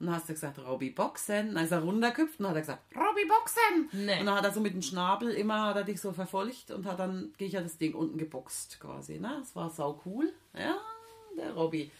Und 0.00 0.06
dann 0.06 0.14
hast 0.16 0.30
du 0.30 0.32
gesagt, 0.32 0.58
Robby 0.58 0.90
Boxen. 0.90 1.54
Dann 1.54 1.64
ist 1.64 1.72
er 1.72 1.80
runtergeküpft 1.80 2.40
und 2.40 2.44
dann 2.44 2.50
hat 2.50 2.56
er 2.56 2.60
gesagt, 2.62 2.82
Robby 2.96 3.26
Boxen. 3.26 3.88
Nee. 4.06 4.20
Und 4.20 4.26
dann 4.26 4.34
hat 4.34 4.44
er 4.44 4.52
so 4.52 4.60
mit 4.60 4.72
dem 4.72 4.80
Schnabel 4.80 5.30
immer, 5.32 5.66
hat 5.66 5.76
er 5.76 5.84
dich 5.84 6.00
so 6.00 6.12
verfolgt 6.12 6.70
und 6.70 6.86
hat 6.86 6.98
dann, 6.98 7.34
gehe 7.36 7.48
ich 7.48 7.52
ja 7.52 7.60
das 7.60 7.76
Ding 7.76 7.94
unten 7.94 8.16
geboxt 8.16 8.80
quasi. 8.80 9.18
Ne? 9.18 9.36
Das 9.40 9.54
war 9.54 9.68
sau 9.68 10.00
cool. 10.06 10.32
Ja, 10.54 10.78
der 11.36 11.52
Robby. 11.52 11.90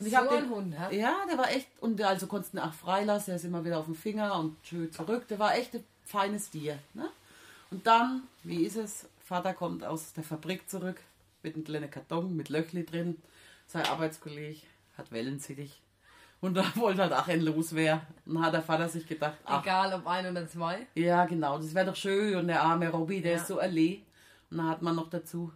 Und 0.00 0.10
So 0.10 0.16
hab 0.16 0.28
ein 0.32 0.50
Hund, 0.50 0.74
hä? 0.76 0.98
Ja, 0.98 1.24
der 1.30 1.38
war 1.38 1.48
echt, 1.52 1.68
und 1.80 1.98
der 1.98 2.08
also 2.08 2.26
konntest 2.26 2.54
ihn 2.54 2.58
auch 2.58 2.72
freilassen, 2.72 3.30
er 3.30 3.36
ist 3.36 3.44
immer 3.44 3.64
wieder 3.64 3.78
auf 3.78 3.84
dem 3.84 3.94
Finger 3.94 4.36
und 4.36 4.56
schön 4.64 4.90
zurück. 4.90 5.28
Der 5.28 5.38
war 5.38 5.54
echt 5.54 5.76
ein 5.76 5.84
feines 6.04 6.50
Tier. 6.50 6.80
Ne? 6.92 7.08
Und 7.70 7.86
dann, 7.86 8.24
wie 8.42 8.64
ist 8.64 8.76
es? 8.76 9.06
Vater 9.24 9.54
kommt 9.54 9.84
aus 9.84 10.12
der 10.12 10.24
Fabrik 10.24 10.68
zurück 10.68 11.00
mit 11.44 11.54
einem 11.54 11.64
kleinen 11.64 11.90
Karton 11.90 12.34
mit 12.34 12.48
Löchli 12.48 12.84
drin. 12.84 13.22
Sein 13.68 13.86
Arbeitskollege 13.86 14.60
hat 14.98 15.12
Wellensittich. 15.12 15.80
Und 16.40 16.54
da 16.54 16.64
wollte 16.76 17.02
halt 17.02 17.12
auch 17.12 17.26
ein 17.28 17.40
loswerden. 17.40 18.02
Und 18.26 18.34
dann 18.34 18.44
hat 18.44 18.54
der 18.54 18.62
Vater 18.62 18.88
sich 18.88 19.06
gedacht, 19.06 19.38
ach, 19.44 19.62
Egal 19.62 19.94
ob 19.94 20.06
ein 20.06 20.26
oder 20.30 20.46
zwei. 20.46 20.86
ja 20.94 21.24
genau, 21.26 21.56
das 21.58 21.74
wäre 21.74 21.86
doch 21.86 21.96
schön. 21.96 22.36
Und 22.36 22.48
der 22.48 22.62
arme 22.62 22.88
Robby, 22.90 23.20
der 23.22 23.32
Ja. 23.32 23.38
ist 23.38 23.46
so 23.48 23.58
alle. 23.58 23.98
Und 24.50 24.58
dann 24.58 24.68
hat 24.68 24.82
man 24.82 24.94
noch 24.96 25.08
dazu 25.10 25.52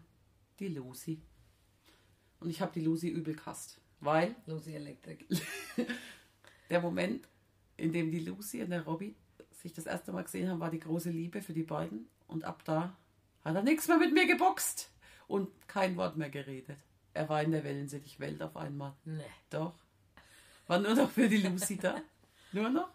die 0.58 0.68
Lucy. 0.68 1.20
Und 2.40 2.50
ich 2.50 2.61
habe 2.61 2.73
die 2.73 2.80
Lucy 2.80 3.08
übel 3.08 3.35
gehasst. 3.35 3.80
Weil 4.00 4.35
Lucy 4.47 4.75
Electric. 4.75 5.25
der 6.70 6.80
Moment, 6.80 7.28
in 7.76 7.92
dem 7.92 8.11
die 8.11 8.20
Lucy 8.20 8.62
und 8.62 8.70
der 8.70 8.85
Robby 8.85 9.14
sich 9.52 9.73
das 9.73 9.87
erste 9.87 10.12
Mal 10.12 10.23
gesehen 10.23 10.49
haben, 10.49 10.61
war 10.61 10.70
die 10.70 10.78
große 10.78 11.11
Liebe 11.11 11.42
für 11.42 11.52
die 11.52 11.64
beiden. 11.64 12.08
Und 12.28 12.44
ab 12.44 12.62
da 12.64 12.97
hat 13.44 13.54
er 13.56 13.62
nichts 13.62 13.88
mehr 13.88 13.99
mit 13.99 14.12
mir 14.14 14.26
geboxt 14.26 14.90
und 15.26 15.49
kein 15.66 15.97
Wort 15.97 16.16
mehr 16.16 16.30
geredet. 16.30 16.78
Er 17.14 17.28
war 17.28 17.42
in 17.42 17.50
der 17.50 17.64
Wellensittich-Welt 17.64 18.40
auf 18.42 18.56
einmal. 18.56 18.94
Nee. 19.04 19.23
Doch. 19.50 19.75
War 20.68 20.78
nur 20.78 20.94
noch 20.94 21.10
für 21.10 21.28
die 21.28 21.38
Lucy 21.38 21.78
da. 21.78 21.96
Nur 22.52 22.70
noch. 22.70 22.88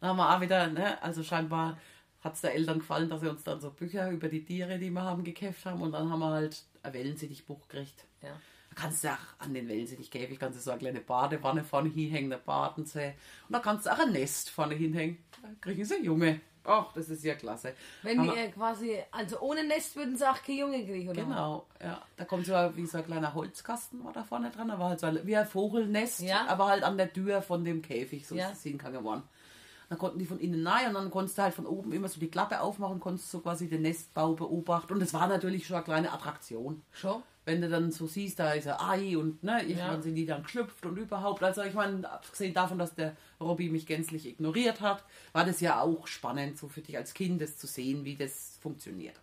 Dann 0.00 0.10
haben 0.10 0.16
wir 0.18 0.36
auch 0.36 0.40
wieder, 0.40 0.66
ne, 0.68 1.02
also 1.02 1.22
scheinbar 1.22 1.78
hat 2.20 2.34
es 2.34 2.42
der 2.42 2.54
Eltern 2.54 2.78
gefallen, 2.80 3.08
dass 3.08 3.20
sie 3.20 3.30
uns 3.30 3.42
dann 3.42 3.60
so 3.60 3.70
Bücher 3.70 4.10
über 4.10 4.28
die 4.28 4.44
Tiere, 4.44 4.78
die 4.78 4.90
wir 4.90 5.02
haben, 5.02 5.24
gekämpft 5.24 5.64
haben. 5.64 5.80
Und 5.82 5.92
dann 5.92 6.10
haben 6.10 6.20
wir 6.20 6.30
halt 6.30 6.62
ein 6.82 6.92
Wellensittich-Buch 6.92 7.68
gekriegt. 7.68 8.04
Ja. 8.22 8.30
Da 8.70 8.74
kannst 8.74 9.04
du 9.04 9.08
auch 9.08 9.18
an 9.38 9.54
den 9.54 9.68
Wellensittich-Käfig 9.68 10.38
kannst 10.38 10.58
du 10.58 10.62
so 10.62 10.70
eine 10.70 10.80
kleine 10.80 11.00
Badewanne 11.00 11.64
vorne 11.64 11.88
hinhängen, 11.88 12.30
da 12.30 12.38
baden 12.38 12.86
sie. 12.86 13.14
Und 13.48 13.52
da 13.52 13.60
kannst 13.60 13.86
du 13.86 13.92
auch 13.92 13.98
ein 13.98 14.12
Nest 14.12 14.50
vorne 14.50 14.74
hinhängen. 14.74 15.18
Da 15.42 15.48
kriegen 15.60 15.84
sie 15.84 16.02
Junge. 16.02 16.40
Ach, 16.66 16.92
das 16.94 17.10
ist 17.10 17.22
ja 17.24 17.34
klasse. 17.34 17.74
Wenn 18.02 18.18
Haben 18.18 18.34
wir- 18.34 18.50
quasi, 18.50 18.98
also 19.10 19.38
ohne 19.40 19.64
Nest 19.64 19.96
würden 19.96 20.16
sie 20.16 20.28
auch 20.28 20.42
keine 20.42 20.58
Junge 20.60 20.84
kriegen, 20.84 21.08
oder? 21.10 21.22
Genau, 21.22 21.66
ja. 21.82 22.00
Da 22.16 22.24
kommt 22.24 22.46
so 22.46 22.54
ein- 22.54 22.74
wie 22.76 22.86
so 22.86 22.98
ein 22.98 23.04
kleiner 23.06 23.34
Holzkasten 23.34 24.02
war 24.04 24.12
da 24.12 24.24
vorne 24.24 24.50
dran. 24.50 24.68
Da 24.68 24.78
war 24.78 24.88
halt 24.90 25.00
so 25.00 25.06
ein, 25.06 25.20
wie 25.26 25.36
ein 25.36 25.46
Vogelnest, 25.46 26.20
Ja. 26.20 26.46
aber 26.48 26.66
halt 26.68 26.82
an 26.82 26.96
der 26.96 27.12
Tür 27.12 27.42
von 27.42 27.64
dem 27.64 27.82
Käfig, 27.82 28.26
so 28.26 28.34
Ja. 28.34 28.48
ist 28.50 28.58
es 28.58 28.62
hingegangen 28.62 28.98
geworden. 29.00 29.22
Dann 29.88 29.98
konnten 29.98 30.18
die 30.18 30.26
von 30.26 30.38
innen 30.40 30.66
rein 30.66 30.88
und 30.88 30.94
dann 30.94 31.10
konntest 31.10 31.36
du 31.38 31.42
halt 31.42 31.54
von 31.54 31.66
oben 31.66 31.92
immer 31.92 32.08
so 32.08 32.18
die 32.18 32.30
Klappe 32.30 32.60
aufmachen, 32.60 33.00
konntest 33.00 33.30
so 33.30 33.40
quasi 33.40 33.68
den 33.68 33.82
Nestbau 33.82 34.34
beobachten. 34.34 34.92
Und 34.94 35.00
das 35.00 35.12
war 35.14 35.26
natürlich 35.28 35.66
schon 35.66 35.76
eine 35.76 35.84
kleine 35.84 36.12
Attraktion. 36.12 36.82
Schon? 36.92 37.22
Wenn 37.46 37.60
du 37.60 37.68
dann 37.68 37.92
so 37.92 38.06
siehst, 38.06 38.38
da 38.38 38.52
ist 38.52 38.66
ein 38.66 38.80
Ei 38.80 39.18
und 39.18 39.42
ne, 39.44 39.60
irgendwann 39.62 39.96
Ja. 39.96 40.02
sind 40.02 40.14
die 40.14 40.24
dann 40.24 40.42
geschlüpft 40.42 40.86
und 40.86 40.96
überhaupt. 40.96 41.42
Also 41.42 41.62
ich 41.62 41.74
meine, 41.74 42.10
abgesehen 42.10 42.54
davon, 42.54 42.78
dass 42.78 42.94
der 42.94 43.14
Robby 43.38 43.68
mich 43.68 43.84
gänzlich 43.86 44.24
ignoriert 44.26 44.80
hat, 44.80 45.04
war 45.34 45.44
das 45.44 45.60
ja 45.60 45.80
auch 45.82 46.06
spannend, 46.06 46.56
so 46.56 46.68
für 46.68 46.80
dich 46.80 46.96
als 46.96 47.12
Kind 47.12 47.42
das 47.42 47.58
zu 47.58 47.66
sehen, 47.66 48.06
wie 48.06 48.16
das 48.16 48.58
funktioniert. 48.62 49.20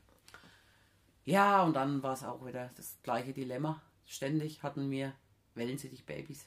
Ja, 1.25 1.63
und 1.63 1.75
dann 1.75 2.03
war 2.03 2.13
es 2.13 2.23
auch 2.23 2.45
wieder 2.45 2.69
das 2.77 2.97
gleiche 3.03 3.33
Dilemma. 3.33 3.81
Ständig 4.05 4.61
hatten 4.61 4.91
wir 4.91 5.13
Wellensittich-Babys. 5.55 6.45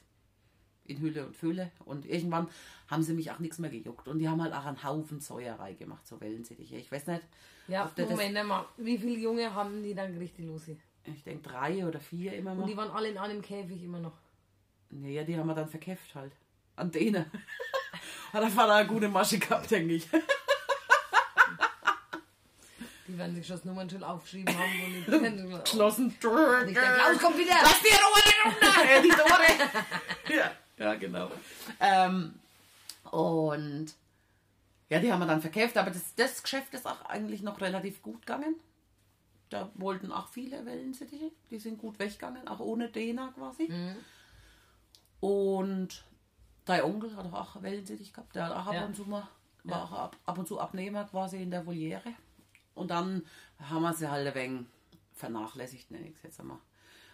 In 0.87 0.99
Hülle 0.99 1.25
und 1.25 1.35
Fülle. 1.35 1.71
Und 1.85 2.05
irgendwann 2.05 2.47
haben 2.89 3.03
sie 3.03 3.13
mich 3.13 3.31
auch 3.31 3.39
nichts 3.39 3.59
mehr 3.59 3.69
gejuckt. 3.69 4.07
Und 4.07 4.19
die 4.19 4.29
haben 4.29 4.41
halt 4.41 4.53
auch 4.53 4.65
einen 4.65 4.83
Haufen 4.83 5.19
Säuerei 5.19 5.73
gemacht, 5.73 6.05
so 6.07 6.19
Wellensittiche. 6.21 6.75
Ich 6.77 6.91
weiß 6.91 7.07
nicht, 7.07 7.21
Ja, 7.67 7.91
der 7.97 8.05
das, 8.05 8.11
Moment 8.11 8.47
mal. 8.47 8.65
Wie 8.77 8.97
viele 8.97 9.17
Junge 9.17 9.53
haben 9.53 9.83
die 9.83 9.93
dann 9.95 10.17
die 10.17 10.43
Lucy? 10.43 10.77
ich 11.07 11.23
denke 11.23 11.47
drei 11.49 11.85
oder 11.85 11.99
vier 11.99 12.33
immer 12.33 12.51
Und 12.53 12.59
noch. 12.61 12.65
die 12.67 12.75
waren 12.77 12.89
alle 12.89 13.09
in 13.09 13.17
einem 13.17 13.41
Käfig 13.41 13.83
immer 13.83 13.99
noch. 13.99 14.17
Naja, 14.89 15.23
die 15.23 15.37
haben 15.37 15.47
wir 15.47 15.53
dann 15.55 15.67
verkämpft 15.69 16.15
halt. 16.15 16.31
An 16.75 16.91
denen. 16.91 17.25
Hat 18.33 18.41
der 18.43 18.49
Vater 18.49 18.73
eine 18.75 18.87
gute 18.87 19.07
Masche 19.07 19.37
gehabt, 19.39 19.69
denke 19.71 19.93
ich. 19.93 20.07
Die 23.07 23.17
werden 23.19 23.35
sich 23.35 23.45
schon 23.45 23.57
das 23.57 23.65
Nummernschild 23.65 24.03
aufgeschrieben 24.03 24.53
haben. 24.57 25.05
Und 25.51 25.63
Geschlossen. 25.63 26.15
Der 26.21 26.29
Klaus 26.73 27.19
kommt 27.19 27.37
wieder! 27.37 27.53
Lass 27.61 27.79
die 27.81 27.89
Ruhe 27.89 28.45
runter! 28.45 29.01
Die 29.03 29.09
Tore! 29.09 30.37
ja, 30.37 30.51
ja, 30.77 30.95
genau. 30.95 31.29
Ähm, 31.79 32.33
und 33.11 33.93
ja, 34.89 34.99
die 34.99 35.11
haben 35.11 35.19
wir 35.19 35.25
dann 35.27 35.41
verkauft, 35.41 35.77
aber 35.77 35.91
das, 35.91 36.13
das 36.15 36.43
Geschäft 36.43 36.73
ist 36.73 36.85
auch 36.85 37.01
eigentlich 37.05 37.41
noch 37.41 37.59
relativ 37.61 38.01
gut 38.01 38.21
gegangen. 38.21 38.55
Da 39.49 39.69
wollten 39.75 40.11
auch 40.11 40.27
viele 40.29 40.65
Wellensittiche, 40.65 41.31
die 41.49 41.59
sind 41.59 41.77
gut 41.77 41.99
weggegangen, 41.99 42.47
auch 42.47 42.59
ohne 42.59 42.89
Dena 42.89 43.31
quasi. 43.37 43.69
Und 45.19 46.03
dein 46.65 46.83
Onkel 46.83 47.15
hat 47.15 47.31
auch 47.33 47.61
Wellensittich 47.61 48.13
gehabt, 48.13 48.35
der 48.35 48.45
hat 48.45 48.51
auch 48.53 48.67
ab 48.67 48.73
Ja. 48.73 48.85
und 48.85 48.95
zu 48.95 49.03
mal, 49.05 49.27
war 49.63 49.83
auch 49.83 49.91
ab, 49.91 50.17
ab 50.25 50.37
und 50.37 50.47
zu 50.47 50.59
Abnehmer 50.59 51.05
quasi 51.05 51.41
in 51.41 51.51
der 51.51 51.65
Voliere. 51.65 52.13
Und 52.75 52.91
dann 52.91 53.25
haben 53.59 53.81
wir 53.83 53.93
sie 53.93 54.09
halt 54.09 54.27
ein 54.27 54.35
wenig 54.35 54.65
vernachlässigt, 55.13 55.89
nenne 55.91 56.07
ich 56.09 56.15
es 56.17 56.23
jetzt 56.23 56.39
einmal. 56.39 56.57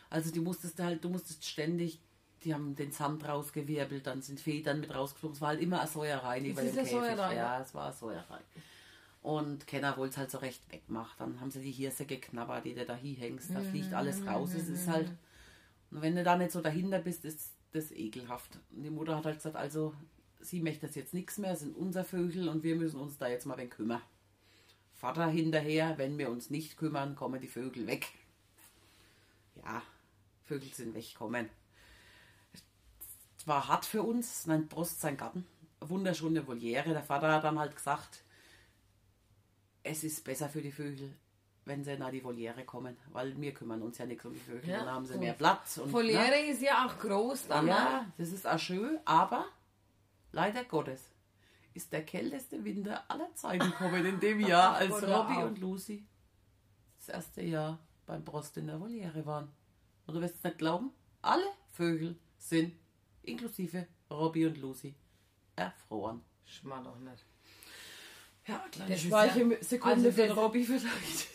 Also 0.10 0.32
du 0.32 0.42
musstest 0.42 0.80
halt, 0.80 1.04
du 1.04 1.10
musstest 1.10 1.46
ständig, 1.46 2.00
die 2.44 2.54
haben 2.54 2.76
den 2.76 2.92
Sand 2.92 3.28
rausgewirbelt, 3.28 4.08
dann 4.08 4.22
sind 4.22 4.40
Federn 4.40 4.80
mit 4.80 4.94
rausgeflogen. 4.94 5.36
Es 5.36 5.42
war 5.42 5.50
halt 5.50 5.62
immer 5.62 5.82
eine 5.82 5.90
Säuerei 5.90 6.40
neben 6.40 6.56
dem 6.56 6.68
eine 6.68 6.72
Käfig. 6.72 6.92
Säuerei, 6.92 7.36
ja, 7.36 7.62
es 7.62 7.74
war 7.74 7.88
eine 7.88 7.94
Säuerei. 7.94 8.40
Und 9.22 9.68
Kenner 9.68 9.96
wollte 9.98 10.14
es 10.14 10.18
halt 10.18 10.32
so 10.32 10.40
recht 10.40 10.62
wegmachen. 10.72 11.16
Dann 11.20 11.42
haben 11.42 11.52
sie 11.52 11.62
die 11.62 11.72
Hirse 11.72 12.06
geknabbert, 12.06 12.66
die 12.66 12.74
du 12.74 12.86
da 12.86 12.96
hinhängst. 12.96 13.52
Da 13.54 13.62
fliegt 13.62 13.94
alles 13.94 14.26
raus. 14.26 14.54
Es 14.56 14.68
ist 14.68 14.88
halt. 14.88 15.12
Und 15.92 16.02
wenn 16.02 16.16
du 16.16 16.24
da 16.24 16.38
nicht 16.38 16.52
so 16.52 16.62
dahinter 16.62 17.00
bist, 17.00 17.24
ist 17.26 17.52
das 17.74 17.92
ekelhaft. 17.92 18.58
Und 18.72 18.84
die 18.84 18.90
Mutter 18.90 19.16
hat 19.16 19.26
halt 19.26 19.38
gesagt, 19.38 19.56
also 19.56 19.94
sie 20.40 20.62
möchte 20.62 20.88
das 20.88 20.96
jetzt 20.96 21.14
nichts 21.14 21.38
mehr, 21.38 21.52
es 21.52 21.60
sind 21.60 21.76
unser 21.76 22.04
Vögel 22.04 22.50
und 22.50 22.64
wir 22.64 22.76
müssen 22.76 23.00
uns 23.00 23.18
da 23.18 23.28
jetzt 23.28 23.46
mal 23.46 23.58
wen 23.58 23.70
kümmern. 23.70 24.02
Vater 24.94 25.28
hinterher, 25.28 25.98
wenn 25.98 26.18
wir 26.18 26.30
uns 26.30 26.50
nicht 26.50 26.78
kümmern, 26.78 27.16
kommen 27.16 27.42
die 27.42 27.48
Vögel 27.48 27.88
weg. 27.88 28.08
Ja, 29.64 29.82
Vögel 30.46 30.74
sind 30.74 30.94
weggekommen. 30.94 31.50
War 33.48 33.68
hart 33.68 33.86
für 33.86 34.04
uns, 34.04 34.46
nein, 34.48 34.68
Prost 34.70 35.02
sein 35.02 35.18
Garten. 35.18 35.46
Wunderschöne 35.80 36.46
Voliere. 36.46 36.90
Der 36.90 37.04
Vater 37.04 37.32
hat 37.34 37.44
dann 37.44 37.58
halt 37.60 37.76
gesagt, 37.76 38.24
es 39.84 40.04
ist 40.04 40.24
besser 40.24 40.48
für 40.50 40.62
die 40.62 40.72
Vögel, 40.72 41.16
wenn 41.66 41.84
sie 41.84 41.98
nach 41.98 42.12
die 42.12 42.24
Voliere 42.24 42.64
kommen, 42.66 42.98
weil 43.12 43.40
wir 43.40 43.54
kümmern 43.54 43.82
uns 43.82 43.98
ja 43.98 44.06
nichts 44.06 44.26
um 44.26 44.34
die 44.34 44.40
Vögel. 44.40 44.70
Ja, 44.70 44.80
Dann 44.86 44.94
haben 44.96 45.06
sie 45.06 45.18
mehr 45.18 45.34
Platz. 45.34 45.78
Und, 45.78 45.92
Voliere 45.92 46.30
ne? 46.30 46.50
ist 46.52 46.62
ja 46.62 46.86
auch 46.86 47.00
groß 47.00 47.48
dann. 47.48 47.66
ne? 47.66 47.72
Ja, 47.72 48.06
das 48.18 48.32
ist 48.32 48.46
auch 48.48 48.60
schön, 48.60 49.00
aber 49.06 49.46
leider 50.32 50.64
Gottes 50.66 51.02
ist 51.74 51.92
der 51.94 52.04
kälteste 52.06 52.64
Winter 52.64 53.04
aller 53.10 53.34
Zeiten 53.34 53.66
gekommen 53.72 54.06
in 54.06 54.20
dem 54.20 54.40
Jahr, 54.48 54.76
als 54.76 55.02
Robbie 55.02 55.34
auch. 55.38 55.46
und 55.46 55.60
Lucy 55.60 56.06
das 56.98 57.10
erste 57.10 57.42
Jahr 57.42 57.80
beim 58.06 58.24
Prost 58.24 58.58
in 58.58 58.68
der 58.68 58.80
Voliere 58.80 59.26
waren. 59.26 59.50
Und 60.06 60.14
du 60.14 60.22
wirst 60.22 60.36
es 60.36 60.44
nicht 60.44 60.60
glauben, 60.60 60.92
alle 61.24 61.46
Vögel 61.72 62.16
sind, 62.38 62.74
inklusive 63.24 63.88
Robbie 64.10 64.46
und 64.46 64.58
Lucy, 64.58 64.94
erfroren. 65.56 66.22
Schmarr 66.46 66.84
doch 66.84 66.98
nicht. 67.00 67.26
Ja, 68.48 68.66
kleine 68.72 68.92
Das 68.92 69.00
ist 69.02 69.08
Speichersekunde 69.08 70.02
ja- 70.02 70.10
also 70.10 70.12
für 70.12 70.28
das- 70.28 70.38
Robbie 70.38 70.66
vielleicht. 70.66 71.28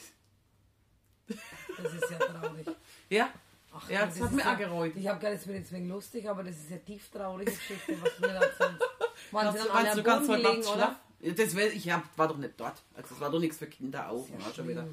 Das 1.29 1.93
ist 1.95 2.11
ja 2.11 2.19
traurig. 2.19 2.67
Ja, 3.11 3.33
Ach, 3.73 3.91
ja, 3.91 4.07
das, 4.07 4.21
hat 4.21 4.27
ist 4.31 4.33
mir 4.37 4.43
ja, 4.43 4.55
auch 4.55 4.59
gereut. 4.59 4.93
Ich 4.97 5.07
habe 5.07 5.21
gar 5.21 5.31
nicht 5.31 5.45
deswegen 5.47 5.89
lustig, 5.89 6.29
aber 6.29 6.43
das 6.43 6.57
ist 6.57 6.71
ja 6.71 6.79
tief 6.79 7.11
traurige 7.11 7.51
Geschichte, 7.53 7.97
was 8.01 8.19
mir 8.21 8.29
erzählst. 8.29 8.81
Waren 9.33 9.53
sie 9.53 9.59
dann 9.59 9.67
du, 9.69 9.73
alle 9.75 9.95
du 9.97 10.03
ganz 10.03 10.27
Boden 10.27 10.45
heute 10.47 10.59
Nacht 10.61 10.75
oder? 10.75 11.01
Das 11.35 11.55
wär, 11.57 11.73
ich 11.73 11.91
hab, 11.91 12.17
war 12.19 12.29
doch 12.29 12.37
nicht 12.39 12.55
dort. 12.59 12.83
Also 12.95 13.09
das 13.11 13.21
war 13.21 13.31
doch 13.31 13.41
nichts 13.41 13.59
für 13.59 13.67
Kinder 13.67 14.09
auch. 14.11 14.27
ja 14.29 14.43
war 14.45 14.53
schon 14.55 14.69
wieder. 14.69 14.87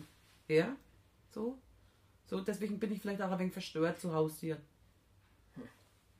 Ja, 0.48 0.76
so. 1.32 1.58
So, 2.26 2.42
deswegen 2.42 2.80
bin 2.80 2.92
ich 2.92 3.02
vielleicht 3.02 3.22
auch 3.22 3.32
ein 3.32 3.40
wenig 3.40 3.54
verstört 3.54 4.00
zu 4.02 4.14
Hause 4.14 4.36
hier. 4.40 4.62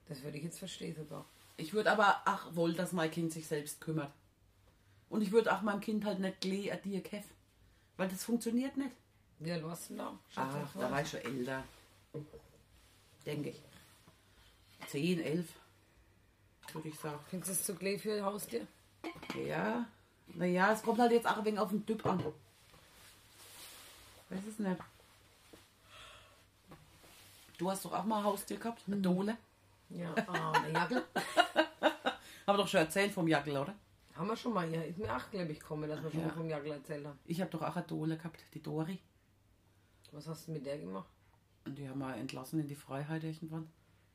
Das 0.08 0.22
würde 0.24 0.38
ich 0.38 0.44
jetzt 0.44 0.60
verstehen 0.60 0.96
sogar. 0.96 1.26
Ich 1.58 1.74
würde 1.74 1.92
aber 1.92 2.22
auch 2.26 2.56
wollen, 2.56 2.76
dass 2.76 2.92
mein 2.92 3.12
Kind 3.12 3.32
sich 3.32 3.48
selbst 3.48 3.80
kümmert. 3.82 4.12
Und 5.10 5.22
ich 5.22 5.32
würde 5.32 5.56
auch 5.56 5.62
meinem 5.62 5.82
Kind 5.82 6.06
halt 6.06 6.20
nicht 6.20 6.42
gleich 6.42 6.72
an 6.72 6.82
dir 6.84 7.02
keff. 7.02 7.26
Weil 7.98 8.10
das 8.10 8.24
funktioniert 8.24 8.76
nicht. 8.78 8.92
Warst 9.40 9.90
du 9.90 9.96
denn 9.96 9.98
da? 9.98 10.18
Ach, 10.36 10.74
da 10.74 10.92
war 10.92 11.02
ich 11.02 11.10
schon 11.10 11.20
älter. 11.22 11.64
Denke 13.26 13.50
ich. 13.50 13.62
10, 14.88 15.22
11. 15.22 15.48
Würde 16.74 16.90
ich 16.90 17.00
sagen. 17.00 17.20
Findest 17.30 17.50
du 17.50 17.54
es 17.54 17.64
zu 17.64 17.76
klein 17.76 18.00
für 18.00 18.14
ein 18.14 18.26
Haustier? 18.26 18.66
Ja. 19.46 19.86
Naja, 20.28 20.72
es 20.72 20.82
kommt 20.82 21.00
halt 21.00 21.12
jetzt 21.12 21.28
auch 21.28 21.38
ein 21.38 21.46
wenig 21.46 21.60
auf 21.60 21.70
den 21.70 21.86
Typ 21.86 22.06
an. 22.06 22.24
Weiß 24.30 24.46
es 24.50 24.60
nicht. 24.60 24.78
Du 27.58 27.70
hast 27.70 27.86
doch 27.86 27.94
auch 27.94 28.06
mal 28.06 28.20
ein 28.20 28.24
Haustier 28.24 28.58
gehabt, 28.58 28.82
eine 28.88 28.98
Dole. 28.98 29.38
Ja, 29.94 30.14
ah, 30.28 30.52
eine 30.52 30.74
Jackel. 30.74 31.04
Haben 32.46 32.58
wir 32.58 32.58
doch 32.58 32.68
schon 32.68 32.80
erzählt 32.82 33.12
vom 33.12 33.28
Jackel, 33.28 33.56
oder? 33.58 33.76
Haben 34.16 34.28
wir 34.28 34.36
schon 34.36 34.54
mal. 34.54 34.70
Ja, 34.72 34.82
ist 34.82 34.98
mir 34.98 35.16
auch, 35.16 35.30
glaube 35.32 35.52
ich, 35.52 35.60
gekommen, 35.60 35.90
dass 35.90 36.04
wir 36.04 36.12
schon 36.12 36.20
Ja. 36.22 36.28
mal 36.28 36.34
vom 36.34 36.50
Jackel 36.50 36.72
erzählt 36.72 37.06
haben. 37.06 37.20
Ich 37.26 37.40
habe 37.42 37.50
doch 37.52 37.62
auch 37.62 37.76
eine 37.76 37.86
Dole 37.86 38.18
gehabt, 38.18 38.44
die 38.54 38.62
Dori. 38.62 39.00
Was 40.12 40.28
hast 40.28 40.48
du 40.48 40.52
mit 40.52 40.66
der 40.66 40.78
gemacht? 40.78 41.10
Und 41.66 41.78
die 41.78 41.88
haben 41.90 42.00
wir 42.00 42.16
entlassen 42.16 42.60
in 42.60 42.68
die 42.68 42.76
Freiheit 42.76 43.24
irgendwann. 43.24 43.70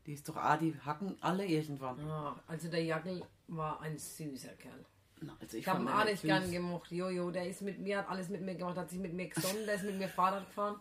Die 0.07 0.13
ist 0.13 0.29
doch, 0.29 0.37
ah, 0.37 0.57
die 0.57 0.75
hacken 0.85 1.17
alle 1.21 1.45
irgendwann. 1.47 1.99
Ah, 2.09 2.39
also 2.47 2.69
der 2.69 2.85
Jackel 2.85 3.25
war 3.49 3.81
ein 3.81 3.99
süßer 3.99 4.53
Kerl. 4.55 4.85
Na, 5.21 5.37
also 5.41 5.57
ich 5.57 5.65
Ich 5.65 5.69
habe 5.69 5.83
ihn 5.83 5.89
auch 5.89 6.05
nicht 6.05 6.21
süß. 6.21 6.29
gern 6.29 6.51
gemocht. 6.53 6.93
Jojo, 6.93 7.31
der 7.33 7.49
ist 7.49 7.63
mit 7.63 7.79
mir, 7.81 7.99
hat 7.99 8.09
alles 8.09 8.29
mit 8.29 8.43
mir 8.43 8.55
gemacht, 8.55 8.77
hat 8.77 8.91
sich 8.91 9.01
mit 9.01 9.13
mir 9.15 9.29
gesonnen, 9.29 9.67
der 9.67 9.75
ist 9.75 9.85
mit 9.85 9.99
mir 9.99 10.09
Fahrrad 10.09 10.47
gefahren. 10.47 10.77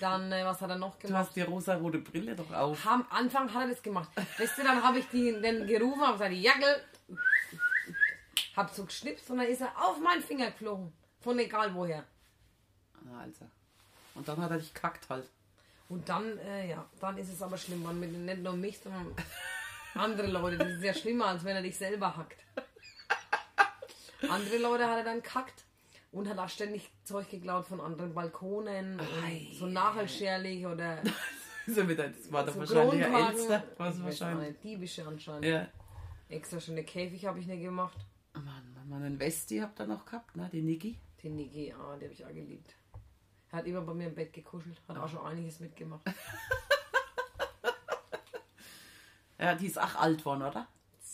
Dann, 0.00 0.30
äh, 0.32 0.44
was 0.44 0.60
hat 0.60 0.70
er 0.70 0.76
noch 0.76 0.96
Du 0.96 1.08
gemacht? 1.08 1.26
hast 1.26 1.36
die 1.36 1.42
rosa-rote 1.42 1.98
Brille 1.98 2.34
doch 2.34 2.50
auf. 2.52 2.86
Am 2.86 3.04
Anfang 3.10 3.52
hat 3.52 3.62
er 3.62 3.68
das 3.68 3.82
gemacht. 3.82 4.08
Weißt 4.38 4.58
du, 4.58 4.62
dann 4.62 4.82
habe 4.82 4.98
ich 4.98 5.08
die, 5.08 5.32
den 5.40 5.66
gerufen, 5.66 6.00
habe 6.02 6.12
gesagt, 6.12 6.32
Jackel. 6.32 6.82
Hab 8.56 8.70
so 8.74 8.84
geschnipst 8.84 9.30
und 9.30 9.38
dann 9.38 9.46
ist 9.46 9.60
er 9.60 9.72
auf 9.76 9.98
meinen 10.00 10.22
Finger 10.22 10.50
geflogen. 10.50 10.92
Von 11.20 11.38
egal 11.38 11.74
woher. 11.74 12.04
Na, 13.02 13.20
also. 13.20 13.46
Und 14.14 14.26
dann 14.26 14.40
hat 14.40 14.50
er 14.50 14.58
dich 14.58 14.74
kackt 14.74 15.08
halt. 15.10 15.28
Und 15.88 16.08
dann, 16.08 16.38
äh, 16.38 16.68
ja, 16.68 16.84
dann 17.00 17.16
ist 17.18 17.32
es 17.32 17.40
aber 17.40 17.56
schlimm, 17.56 17.82
man 17.82 17.98
mit 17.98 18.12
nicht 18.12 18.42
nur 18.42 18.52
mich, 18.54 18.78
sondern 18.78 19.14
andere 19.94 20.26
Leute. 20.26 20.58
Das 20.58 20.68
ist 20.72 20.82
ja 20.82 20.92
schlimmer, 20.94 21.26
als 21.26 21.44
wenn 21.44 21.56
er 21.56 21.62
dich 21.62 21.76
selber 21.76 22.16
hackt. 22.16 22.44
Andere 24.28 24.58
Leute 24.58 24.86
hat 24.88 24.98
er 24.98 25.04
dann 25.04 25.22
kackt 25.22 25.64
und 26.10 26.28
hat 26.28 26.38
auch 26.38 26.48
ständig 26.48 26.90
Zeug 27.04 27.28
geklaut 27.30 27.66
von 27.66 27.80
anderen 27.80 28.14
Balkonen. 28.14 29.00
So 29.52 29.66
nachelscherlich 29.66 30.66
oder 30.66 31.02
So 31.68 31.86
wieder, 31.86 32.08
das 32.08 32.32
war 32.32 32.46
doch 32.46 32.54
so 32.54 32.60
wahrscheinlich 32.60 33.00
der. 33.00 33.14
Älteste. 33.14 33.62
Was 33.76 34.02
wahrscheinlich. 34.02 34.48
nicht, 34.48 34.64
diebische 34.64 35.06
anscheinend. 35.06 35.44
Ja. 35.44 35.68
Extra 36.30 36.60
schöne 36.60 36.82
Käfig 36.82 37.26
habe 37.26 37.38
ich 37.40 37.46
nicht 37.46 37.62
gemacht. 37.62 37.98
Mann, 38.32 38.72
Mann, 38.74 38.88
Mann, 38.88 39.02
einen 39.02 39.20
Westi 39.20 39.58
habt 39.58 39.78
ihr 39.80 39.86
noch 39.86 40.06
gehabt, 40.06 40.34
ne? 40.34 40.48
Die 40.50 40.62
Niki. 40.62 40.98
Den 41.22 41.36
Niki, 41.36 41.72
ah, 41.72 41.96
die 41.96 42.04
habe 42.04 42.14
ich 42.14 42.24
auch 42.24 42.32
geliebt. 42.32 42.74
Er 43.50 43.58
hat 43.58 43.66
immer 43.66 43.82
bei 43.82 43.92
mir 43.92 44.06
im 44.08 44.14
Bett 44.14 44.32
gekuschelt, 44.32 44.80
hat 44.88 44.96
auch 44.96 45.08
schon 45.08 45.26
einiges 45.26 45.60
mitgemacht. 45.60 46.02
Ja, 49.40 49.54
die 49.54 49.66
ist 49.66 49.80
auch 49.80 49.94
alt 49.94 50.24
worden, 50.24 50.42
oder? 50.42 50.66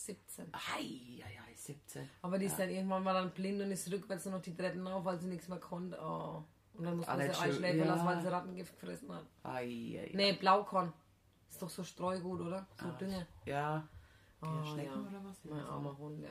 17. 0.06 0.52
Hei, 0.52 1.22
hei, 1.24 1.40
hei, 1.46 1.54
17. 1.54 2.08
Aber 2.22 2.38
die 2.38 2.46
ist 2.46 2.58
dann 2.58 2.70
irgendwann 2.70 3.02
mal 3.02 3.14
dann 3.14 3.30
blind 3.32 3.62
und 3.62 3.70
ist 3.70 3.90
rückwärts 3.90 4.24
nur 4.26 4.34
noch 4.34 4.42
die 4.42 4.54
Treppen 4.54 4.86
auf, 4.86 5.04
weil 5.04 5.18
sie 5.18 5.26
nichts 5.28 5.48
mehr 5.48 5.58
konnte. 5.58 5.98
Oh. 6.00 6.44
Und 6.74 6.84
dann 6.84 6.96
muss 6.96 7.06
man 7.06 7.20
sie 7.20 7.30
einschläfern 7.30 7.78
ja. 7.78 7.84
lassen, 7.84 8.06
weil 8.06 8.20
sie 8.20 8.28
Rattengift 8.28 8.80
gefressen 8.80 9.12
hat. 9.12 9.26
Hei, 9.44 9.66
hei. 9.66 10.10
Nee, 10.12 10.32
Blaukorn. 10.34 10.92
Ist 11.48 11.62
doch 11.62 11.70
so 11.70 11.84
Streugut, 11.84 12.40
oder? 12.40 12.66
So 12.80 12.86
Ah, 12.86 12.92
Dünger. 12.92 13.26
Ja. 13.46 13.88
Oh, 14.42 14.46
Ja, 14.46 14.64
Schnecken 14.66 15.04
ja. 15.04 15.08
oder 15.08 15.24
was? 15.24 15.44
Mein 15.44 15.60
armer 15.60 15.96
Hund, 15.96 16.20
ja. 16.20 16.30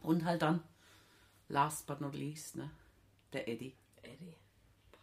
Und 0.00 0.24
halt 0.24 0.42
dann, 0.42 0.62
last 1.48 1.86
but 1.86 2.00
not 2.00 2.14
least, 2.14 2.56
ne? 2.56 2.70
Der 3.32 3.48
Eddie. 3.48 3.76
Eddie. 4.02 4.34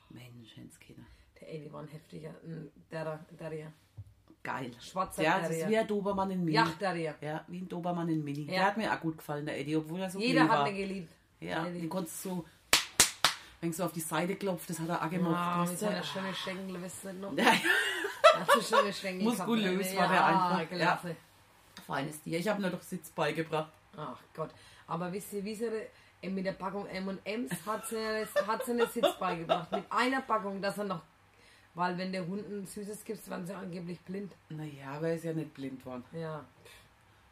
Menschenskinder. 0.09 1.05
Der 1.39 1.53
Eddie 1.53 1.71
war 1.71 1.81
ein 1.81 1.87
heftiger. 1.87 2.31
Ein 2.43 2.71
Der, 2.91 3.17
der, 3.39 3.73
Geil. 4.43 4.71
Schwarzer 4.79 5.21
Ja, 5.23 5.39
das 5.39 5.49
Terrier. 5.49 5.63
ist 5.65 5.69
wie 5.71 5.77
ein 5.77 5.87
Dobermann 5.87 6.31
in 6.31 6.39
Mini. 6.45 6.55
Yacht-Terrier. 6.55 7.15
Ja, 7.21 7.43
wie 7.47 7.59
ein 7.59 7.67
Dobermann 7.67 8.07
in 8.09 8.23
Mini. 8.23 8.43
Ja. 8.45 8.51
Der 8.51 8.65
hat 8.65 8.77
mir 8.77 8.91
auch 8.93 8.99
gut 9.01 9.17
gefallen, 9.17 9.45
der 9.45 9.59
Eddie, 9.59 9.75
obwohl 9.75 9.99
er 9.99 10.09
so 10.09 10.19
Jeder 10.19 10.45
klein 10.45 10.49
hat 10.51 10.59
war. 10.59 10.69
ihn 10.69 10.77
geliebt. 10.77 11.11
Ja, 11.41 11.65
Eddie. 11.67 11.81
den 11.81 11.89
konntest 11.89 12.23
du 12.25 12.29
so, 12.29 12.45
wenn 13.61 13.71
du 13.71 13.75
so 13.77 13.83
auf 13.85 13.91
die 13.91 13.99
Seite 13.99 14.35
klopft, 14.37 14.69
das 14.69 14.79
hat 14.79 14.87
er 14.89 15.03
auch 15.05 15.09
gemacht. 15.09 15.35
Ah, 15.35 15.59
mit 15.61 15.69
weißt 15.71 15.81
du? 15.81 15.85
seiner 15.85 16.03
schönen 16.03 16.33
Schenkel, 16.33 16.81
weißt 16.81 17.05
du 17.05 17.13
noch? 17.13 17.33
Ja, 18.31 18.41
Hast 18.41 18.55
du 18.55 18.61
schon 18.61 18.83
eine 18.85 18.93
Schwänge 18.93 19.23
Muskulös 19.23 19.95
war 19.97 20.07
der 20.07 20.25
einfach. 20.25 20.71
Ja. 20.77 20.99
Feines 21.87 22.21
Tier. 22.21 22.37
Ich 22.39 22.47
habe 22.47 22.61
nur 22.61 22.69
doch 22.69 22.81
Sitz 22.81 23.09
beigebracht. 23.09 23.71
Ach 23.97 24.19
Gott. 24.35 24.51
Aber 24.87 25.11
wisst 25.11 25.33
ihr, 25.33 25.43
wie 25.43 25.55
sie 25.55 25.65
äh, 26.21 26.29
mit 26.29 26.45
der 26.45 26.51
Packung 26.51 26.85
M&M's 26.87 27.51
hat 27.65 27.87
sie, 27.87 27.97
hat 28.47 28.63
sie 28.65 28.71
einen 28.71 28.87
Sitz 28.87 29.13
beigebracht. 29.19 29.71
Mit 29.71 29.83
einer 29.89 30.21
Packung, 30.21 30.61
dass 30.61 30.77
er 30.77 30.83
noch... 30.85 31.01
Weil 31.75 31.97
wenn 31.97 32.11
der 32.11 32.25
Hund 32.27 32.45
ein 32.49 32.65
Süßes 32.65 33.03
gibt, 33.05 33.29
waren 33.29 33.45
sie 33.45 33.53
angeblich 33.55 33.99
blind. 34.01 34.33
Naja, 34.49 34.91
aber 34.95 35.09
er 35.09 35.15
ist 35.15 35.23
ja 35.23 35.33
nicht 35.33 35.53
blind 35.53 35.85
worden. 35.85 36.03
Ja. 36.13 36.43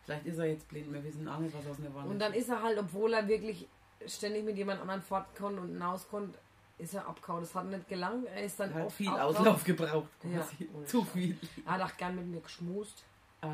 Vielleicht 0.05 0.25
ist 0.25 0.37
er 0.37 0.45
jetzt 0.45 0.67
blind. 0.69 0.93
Wir 0.93 1.03
wissen 1.03 1.27
auch 1.27 1.39
nicht, 1.39 1.55
was 1.57 1.67
aus 1.67 1.77
der 1.77 1.93
Wanne 1.93 2.09
Und 2.09 2.19
dann 2.19 2.33
ist 2.33 2.47
er 2.49 2.61
halt, 2.61 2.77
obwohl 2.77 3.13
er 3.13 3.27
wirklich 3.27 3.67
ständig 4.05 4.45
mit 4.45 4.55
jemand 4.55 4.79
anderen 4.81 5.01
fort 5.01 5.25
konnte 5.35 5.59
und 5.61 5.69
hinaus 5.69 6.07
konnte, 6.07 6.37
ist 6.77 6.93
er 6.93 7.07
abgehauen. 7.07 7.41
Das 7.41 7.53
hat 7.55 7.65
nicht 7.65 7.89
gelangt. 7.89 8.25
Er 8.27 8.43
ist 8.43 8.59
dann 8.59 8.71
Er 8.71 8.83
hat 8.83 8.91
viel 8.91 9.09
abgehauen. 9.09 9.35
Auslauf 9.35 9.63
gebraucht. 9.63 10.07
Ja. 10.23 10.47
Zu 10.85 11.03
viel. 11.03 11.37
Er 11.65 11.73
hat 11.73 11.81
auch 11.81 11.97
gern 11.97 12.15
mit 12.15 12.27
mir 12.27 12.39
geschmust. 12.41 13.03
Ah. 13.41 13.47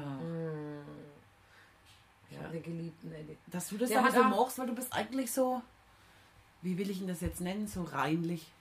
Ich 2.30 2.38
Ja. 2.38 2.44
hatte 2.44 2.60
geliebten 2.60 3.12
Eddie. 3.14 3.38
Dass 3.48 3.70
du 3.70 3.78
das 3.78 3.90
Der 3.90 4.00
aber 4.00 4.12
so 4.12 4.22
auch- 4.22 4.30
magst, 4.30 4.60
weil 4.60 4.68
du 4.68 4.76
bist 4.76 4.94
eigentlich 4.94 5.32
so, 5.32 5.62
wie 6.62 6.78
will 6.78 6.90
ich 6.90 7.02
ihn 7.02 7.08
das 7.08 7.22
jetzt 7.22 7.42
nennen, 7.42 7.68
so 7.68 7.84
reinlich. 7.84 8.52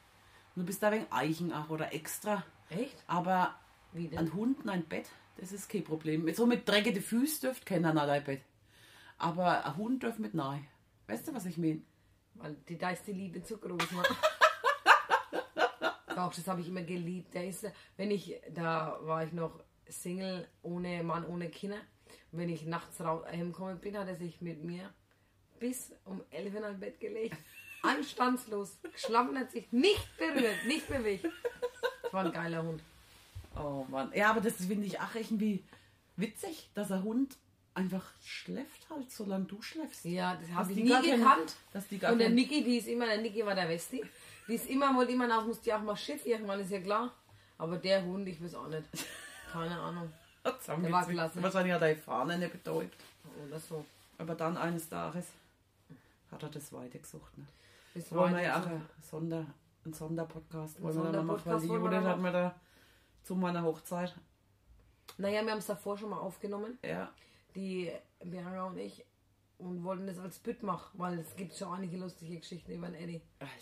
Du 0.55 0.65
bist 0.65 0.83
da 0.83 0.93
wegen 0.93 1.07
Eichenach 1.11 1.71
oder 1.71 1.93
extra. 1.95 2.45
Echt? 2.69 3.03
Aber 3.07 3.55
Wie 3.93 4.09
denn? 4.09 4.19
ein 4.19 4.33
Hund 4.35 4.61
in 4.63 4.69
ein 4.69 4.85
Bett, 4.85 5.09
das 5.37 5.53
ist 5.53 5.69
kein 5.69 5.85
Problem. 5.85 6.33
So 6.35 6.47
mit 6.47 6.69
dreckige 6.69 7.01
Füße 7.01 7.41
dürft 7.43 7.65
keiner 7.65 7.91
an 7.91 7.97
dein 7.97 8.23
Bett. 8.25 8.43
Aber 9.19 9.65
ein 9.65 9.77
Hund 9.77 10.03
dürft 10.03 10.19
mit 10.19 10.35
nahe. 10.35 10.63
Weißt 11.07 11.29
du, 11.29 11.35
was 11.35 11.47
ich 11.47 11.57
meine? 11.57 11.81
Weil 12.35 12.57
die, 12.69 12.77
da 12.77 12.91
ist 12.91 13.07
die 13.07 13.13
Liebe 13.13 13.43
zu 13.43 13.57
groß. 13.59 13.83
Doch, 16.15 16.35
das 16.35 16.47
habe 16.47 16.61
ich 16.61 16.69
immer 16.69 16.83
geliebt. 16.83 17.33
Der 17.35 17.47
ist, 17.47 17.67
wenn 17.97 18.11
ich, 18.11 18.39
da 18.53 18.99
war 19.03 19.25
ich 19.25 19.33
noch 19.33 19.61
Single, 19.89 20.47
ohne 20.63 21.03
Mann, 21.03 21.25
ohne 21.27 21.49
Kinder. 21.49 21.79
Wenn 22.31 22.49
ich 22.51 22.67
nachts 22.67 23.01
raus, 23.01 23.25
heimgekommen 23.27 23.79
bin, 23.79 23.97
hat 23.97 24.09
er 24.09 24.17
sich 24.17 24.41
mit 24.43 24.63
mir 24.63 24.93
bis 25.59 25.93
um 26.05 26.23
11 26.31 26.55
in 26.55 26.65
ein 26.65 26.81
Bett 26.81 27.01
gelegt. 27.01 27.37
Anstandslos. 27.83 28.79
Geschlafen 28.93 29.39
hat 29.39 29.51
sich 29.51 29.71
nicht 29.73 30.17
berührt, 30.19 30.67
nicht 30.67 30.89
bewegt. 30.89 31.27
Das 32.03 32.13
war 32.13 32.25
ein 32.25 32.33
geiler 32.33 32.63
Hund. 32.63 32.83
Oh 33.57 33.85
Mann. 33.89 34.11
Ja, 34.15 34.31
aber 34.31 34.41
das 34.41 34.55
finde 34.57 34.87
ich 34.87 35.01
auch 35.01 35.15
irgendwie 35.15 35.63
witzig, 36.17 36.71
dass 36.75 36.91
ein 36.91 37.03
Hund 37.03 37.37
einfach 37.75 38.05
schläft 38.23 38.89
halt, 38.91 39.11
solange 39.11 39.45
du 39.45 39.61
schläfst. 39.63 40.05
Ja, 40.05 40.37
das 40.37 40.51
habe 40.51 40.71
ich 40.73 40.79
die 40.79 40.85
nie 40.85 41.11
gekannt. 41.19 41.55
dass 41.73 41.89
die 41.89 41.99
gar 41.99 42.13
Und 42.13 42.19
der 42.19 42.31
Niki, 42.31 42.63
die 42.63 42.79
ist 42.79 42.89
immer, 42.89 43.07
der 43.07 43.21
Niki 43.21 43.45
war 43.45 43.55
der 43.55 43.69
Westi. 43.69 44.03
Die 44.49 44.55
ist 44.55 44.69
immer, 44.69 44.95
wollte 44.95 45.13
immer 45.13 45.27
nach, 45.27 45.47
musste 45.47 45.71
ja 45.71 45.79
auch 45.79 45.83
mal 45.83 45.97
Schiff, 45.97 46.27
irgendwann 46.27 46.61
ist 46.61 46.71
ja 46.71 46.81
klar. 46.81 47.15
Aber 47.59 47.77
der 47.77 48.05
Hund, 48.05 48.27
ich 48.29 48.43
weiß 48.43 48.55
auch 48.57 48.69
nicht. 48.69 48.85
Keine 49.53 49.79
Ahnung. 49.79 50.13
Der 50.67 50.91
war 50.91 51.07
klasse. 51.07 51.41
Wahrscheinlich 51.41 51.73
hat 51.73 51.83
er 51.83 51.95
die 51.95 52.01
Fahne 52.01 52.37
nicht 52.37 52.51
betäubt. 52.51 52.97
Oder 53.47 53.61
so. 53.61 53.85
Aber 54.19 54.35
dann 54.35 54.57
eines 54.57 54.89
Tages 54.89 55.27
hat 56.33 56.43
er 56.43 56.49
das 56.49 56.73
weitergesucht. 56.73 57.39
Ne? 57.39 57.47
Bis 57.95 58.11
Wollen 58.13 58.35
wir 58.35 58.43
ja 58.43 58.61
auch 58.61 58.67
ein 58.67 58.87
Sonder, 59.01 59.47
einen 59.85 59.95
Sonderpodcast 59.95 60.79
Ein 60.79 60.83
wollen 60.85 61.03
wir 61.05 61.13
dann 61.13 61.27
machen, 61.27 61.43
weil 61.45 61.61
die 61.61 61.67
Judith 61.67 62.01
hat 62.05 62.21
mir 62.21 62.33
da 62.33 62.61
zu 63.23 63.35
meiner 63.35 63.63
Hochzeit. 63.63 64.15
Naja, 65.19 65.43
wir 65.45 65.51
haben 65.51 65.59
es 65.59 65.67
davor 65.67 65.99
schon 65.99 66.11
mal 66.11 66.19
aufgenommen, 66.19 66.79
Ja, 66.85 67.13
die 67.55 67.93
Bianca 68.25 68.65
und 68.67 68.79
ich, 68.79 69.05
und 69.59 69.85
wollten 69.85 70.07
das 70.07 70.19
als 70.19 70.39
Bütt 70.39 70.63
machen, 70.63 70.99
weil 70.99 71.19
es 71.19 71.37
gibt 71.37 71.55
schon 71.55 71.73
einige 71.75 71.99
lustige 71.99 72.39
Geschichten 72.39 72.73
über 72.73 72.87
den 72.87 72.95
Eddie. 72.97 73.23
also. 73.39 73.53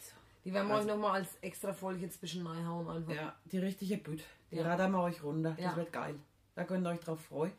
Die 0.44 0.54
werden 0.54 0.68
wir 0.68 0.76
Also- 0.76 0.88
euch 0.88 0.94
nochmal 0.96 1.20
als 1.20 1.36
extra 1.42 1.72
Folge 1.74 2.00
jetzt 2.00 2.20
zwischen 2.20 2.46
reinhauen 2.46 2.88
einfach. 2.88 3.12
Ja, 3.12 3.36
die 3.46 3.58
richtige 3.58 3.98
Bütt. 3.98 4.24
Die 4.50 4.56
Ja. 4.56 4.62
radern 4.68 4.92
wir 4.92 5.02
euch 5.02 5.22
runter. 5.22 5.50
Das 5.50 5.60
Ja. 5.64 5.76
wird 5.76 5.92
geil. 5.92 6.14
Da 6.54 6.64
könnt 6.64 6.86
ihr 6.86 6.90
euch 6.90 7.00
drauf 7.00 7.20
freuen. 7.20 7.52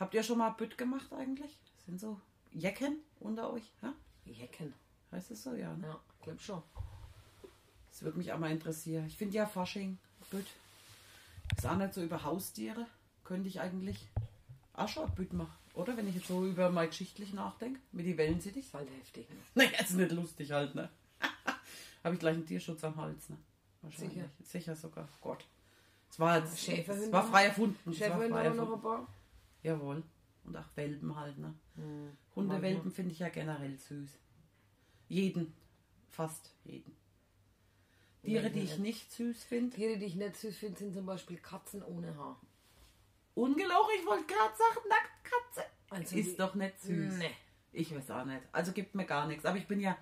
Habt 0.00 0.14
ihr 0.14 0.22
schon 0.24 0.38
mal 0.38 0.50
Bütt 0.50 0.76
gemacht 0.78 1.12
eigentlich? 1.12 1.56
Sind 1.86 2.00
so 2.00 2.20
Jecken 2.50 2.98
unter 3.20 3.52
euch? 3.52 3.70
Ja? 3.82 3.92
Jecken. 4.24 4.74
Heißt 5.12 5.30
es 5.30 5.42
so? 5.42 5.54
Ja. 5.54 5.74
Ne? 5.74 5.86
Ja, 5.86 6.00
ich 6.18 6.22
glaube 6.22 6.40
schon. 6.40 6.62
Das 7.90 8.02
würde 8.02 8.18
mich 8.18 8.32
auch 8.32 8.38
mal 8.38 8.50
interessieren. 8.50 9.06
Ich 9.06 9.16
finde 9.16 9.36
ja 9.36 9.46
Fasching, 9.46 9.98
Bütt. 10.30 10.46
Ist 11.56 11.66
auch 11.66 11.76
nicht 11.76 11.94
so 11.94 12.02
über 12.02 12.22
Haustiere. 12.22 12.86
Könnte 13.24 13.48
ich 13.48 13.60
eigentlich 13.60 14.06
auch 14.74 14.88
schon 14.88 15.10
Bütt 15.14 15.32
machen. 15.32 15.56
Oder? 15.74 15.96
Wenn 15.96 16.08
ich 16.08 16.16
jetzt 16.16 16.28
so 16.28 16.46
über 16.46 16.70
mal 16.70 16.86
geschichtlich 16.88 17.32
nachdenke. 17.32 17.80
Mit 17.92 18.06
die 18.06 18.16
Wellen 18.16 18.38
Das 18.38 18.46
ist 18.46 18.74
halt 18.74 18.88
heftig. 18.90 19.28
Ne? 19.28 19.36
Naja, 19.54 19.80
ist 19.80 19.94
nicht 19.94 20.12
lustig 20.12 20.50
halt, 20.52 20.74
ne? 20.74 20.88
Habe 22.04 22.14
ich 22.14 22.20
gleich 22.20 22.34
einen 22.34 22.46
Tierschutz 22.46 22.84
am 22.84 22.96
Hals, 22.96 23.28
ne? 23.30 23.36
Wahrscheinlich. 23.82 24.14
Sicher. 24.14 24.30
Sicher 24.42 24.76
sogar. 24.76 25.08
Gott. 25.20 25.44
Es 26.10 26.18
war 26.18 26.38
jetzt. 26.38 26.58
Schäferhunde 26.58 27.06
Es 27.06 27.12
war 27.12 27.26
frei 27.26 27.46
erfunden. 27.46 27.90
Es 27.90 28.00
war 28.00 28.54
noch 28.54 28.72
ein 28.74 28.80
paar. 28.80 29.06
Jawohl. 29.62 30.02
Und 30.44 30.56
auch 30.56 30.64
Welpen 30.76 31.14
halt, 31.14 31.38
ne? 31.38 31.54
Hm. 31.76 32.16
Hundewelpen 32.34 32.90
finde 32.90 33.12
ich 33.12 33.18
ja 33.18 33.28
generell 33.28 33.76
süß. 33.76 34.18
Jeden. 35.08 35.52
Fast 36.10 36.52
jeden. 36.64 36.96
Tiere, 38.22 38.50
die 38.50 38.60
ich 38.60 38.78
nicht 38.78 39.10
süß 39.12 39.44
finde. 39.44 39.76
Tiere, 39.76 39.96
die 39.96 40.06
ich 40.06 40.16
nicht 40.16 40.36
süß 40.36 40.56
finde, 40.56 40.78
sind 40.78 40.94
zum 40.94 41.06
Beispiel 41.06 41.38
Katzen 41.38 41.82
ohne 41.82 42.14
Haar. 42.16 42.38
Ungelogen, 43.34 43.90
ich 43.98 44.06
wollte 44.06 44.26
gerade 44.26 44.54
sagen, 44.56 44.88
Nacktkatze. 44.88 45.70
Also 45.90 46.16
ist 46.16 46.32
die- 46.32 46.36
doch 46.36 46.54
nicht 46.54 46.80
süß. 46.80 47.14
Nee. 47.18 47.30
Ich 47.72 47.94
weiß 47.94 48.10
auch 48.10 48.24
nicht. 48.24 48.42
Also 48.52 48.72
gibt 48.72 48.94
mir 48.94 49.04
gar 49.06 49.26
nichts. 49.26 49.44
Aber 49.46 49.56
ich 49.56 49.66
bin 49.66 49.80
ja. 49.80 49.96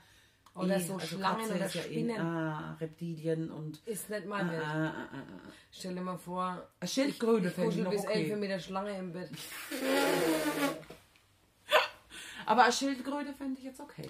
Oder 0.54 0.78
eh- 0.78 0.80
so 0.80 0.94
also 0.94 1.06
Schlangen 1.06 1.40
Katze 1.42 1.54
oder 1.54 1.66
ist 1.66 1.74
ja 1.74 1.82
eh- 1.82 1.84
Spinnen. 1.84 2.20
ah, 2.20 2.74
Reptilien 2.80 3.50
und. 3.50 3.86
Ist 3.86 4.08
nicht 4.08 4.26
mein 4.26 4.50
Welt. 4.50 4.62
Ah, 4.64 4.86
ah, 4.86 5.08
ah, 5.12 5.16
ah. 5.18 5.52
Stell 5.70 5.94
dir 5.94 6.00
mal 6.00 6.16
vor, 6.16 6.66
Eine 6.80 6.88
Schildkröte 6.88 7.48
ich 7.48 7.52
fände 7.54 7.68
ich 7.70 7.76
kuschel 7.76 7.84
noch 7.84 7.90
bis 7.90 8.04
elf 8.04 8.26
okay. 8.28 8.36
mit 8.36 8.50
der 8.50 8.60
Schlange 8.60 8.98
im 8.98 9.12
Bett. 9.12 9.30
Aber 12.46 12.64
eine 12.64 12.72
Schildkröte 12.72 13.34
fände 13.34 13.58
ich 13.58 13.64
jetzt 13.64 13.80
okay. 13.80 14.08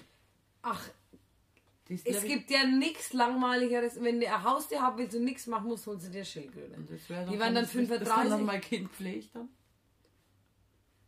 Ach, 0.69 0.89
es 1.89 2.23
gibt 2.23 2.49
ja 2.51 2.65
nichts 2.65 3.13
langweiligeres. 3.13 4.01
Wenn 4.01 4.19
du 4.19 4.27
ein 4.27 4.43
Haustier 4.43 4.81
haben 4.81 4.97
willst 4.97 5.15
und 5.15 5.23
nichts 5.23 5.47
machen 5.47 5.67
musst, 5.67 5.87
holst 5.87 6.07
du 6.07 6.11
dir 6.11 6.25
Schildkröte. 6.25 6.75
Die 6.77 7.09
werden 7.09 7.29
dann 7.39 7.55
das- 7.55 7.71
Das 7.71 7.73
kann 7.73 7.87
35. 7.87 8.29
dann 8.29 8.45
mein 8.45 8.61
Kind 8.61 8.91
pflegt 8.91 9.35
dann. 9.35 9.49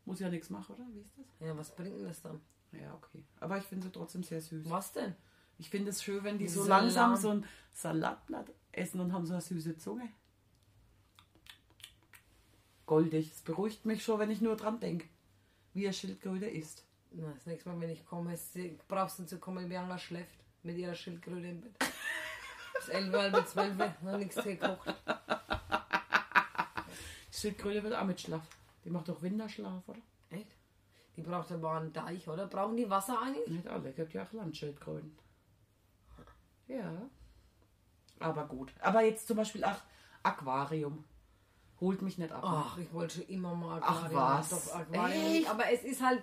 Muss 0.05 0.19
ja 0.21 0.29
nichts 0.29 0.49
machen, 0.49 0.75
oder? 0.75 0.85
Wie 0.93 1.01
ist 1.01 1.11
das? 1.17 1.25
Ja, 1.47 1.57
was 1.57 1.75
bringt 1.75 1.97
denn 1.97 2.05
das 2.07 2.21
dann? 2.21 2.39
Ja, 2.71 2.93
okay. 2.93 3.23
Aber 3.39 3.57
ich 3.57 3.63
finde 3.65 3.87
sie 3.87 3.91
trotzdem 3.91 4.23
sehr 4.23 4.41
süß. 4.41 4.69
Was 4.69 4.93
denn? 4.93 5.15
Ich 5.57 5.69
finde 5.69 5.89
es 5.89 6.01
schön, 6.01 6.23
wenn 6.23 6.37
die 6.37 6.47
so 6.47 6.63
Salat. 6.63 6.83
langsam 6.83 7.15
so 7.17 7.29
ein 7.31 7.45
Salatblatt 7.73 8.47
essen 8.71 9.01
und 9.01 9.11
haben 9.11 9.25
so 9.25 9.33
eine 9.33 9.41
süße 9.41 9.77
Zunge. 9.77 10.09
Goldig. 12.85 13.31
Es 13.33 13.41
beruhigt 13.41 13.85
mich 13.85 14.03
schon, 14.03 14.19
wenn 14.19 14.31
ich 14.31 14.41
nur 14.41 14.55
dran 14.55 14.79
denke, 14.79 15.07
wie 15.73 15.85
eine 15.85 15.93
Schildkröte 15.93 16.45
ist. 16.47 16.85
Na, 17.11 17.31
das 17.33 17.45
nächste 17.45 17.69
Mal, 17.69 17.79
wenn 17.81 17.89
ich 17.89 18.05
komme, 18.05 18.35
sie- 18.37 18.77
brauchst 18.87 19.19
du 19.19 19.25
zu 19.25 19.39
kommen, 19.39 19.67
Bianca 19.67 19.97
schläft 19.97 20.39
mit 20.63 20.77
ihrer 20.77 20.93
Schildkröte 20.95 21.47
im 21.47 21.61
Bett. 21.61 21.73
Bis 22.75 22.89
11, 22.89 23.13
halb 23.13 23.47
12, 23.47 24.01
noch 24.01 24.17
nichts 24.17 24.35
gekocht. 24.35 24.95
Die 27.31 27.37
Schildkröte 27.37 27.83
wird 27.83 27.95
auch 27.95 28.03
mit 28.05 28.19
Schlaf. 28.21 28.43
Die 28.85 28.89
macht 28.89 29.07
doch 29.09 29.21
Winterschlaf, 29.21 29.87
oder? 29.87 29.99
Echt? 30.29 30.51
Die 31.15 31.21
braucht 31.21 31.51
aber 31.51 31.71
einen 31.73 31.91
Deich, 31.93 32.27
oder? 32.27 32.47
Brauchen 32.47 32.77
die 32.77 32.89
Wasser 32.89 33.19
eigentlich? 33.21 33.47
Nicht 33.47 33.67
alle, 33.67 33.91
gibt 33.91 34.13
ja 34.13 34.23
auch 34.23 34.31
Landschildkröten. 34.31 35.17
Ja. 36.67 36.91
Aber 38.19 38.45
gut. 38.45 38.71
Aber 38.81 39.01
jetzt 39.01 39.27
zum 39.27 39.37
Beispiel 39.37 39.63
auch 39.63 39.81
Aquarium. 40.23 41.03
Holt 41.81 42.01
mich 42.01 42.17
nicht 42.17 42.31
ab. 42.31 42.41
Ach, 42.45 42.77
ich 42.77 42.91
wollte 42.93 43.15
schon 43.15 43.27
immer 43.27 43.55
mal 43.55 43.79
Ach, 43.83 44.03
Aquarium. 44.05 44.21
was? 44.21 44.49
Doch, 44.49 44.75
Aquarium. 44.75 45.25
Echt? 45.35 45.49
Aber 45.49 45.71
es 45.71 45.83
ist 45.83 46.01
halt 46.03 46.21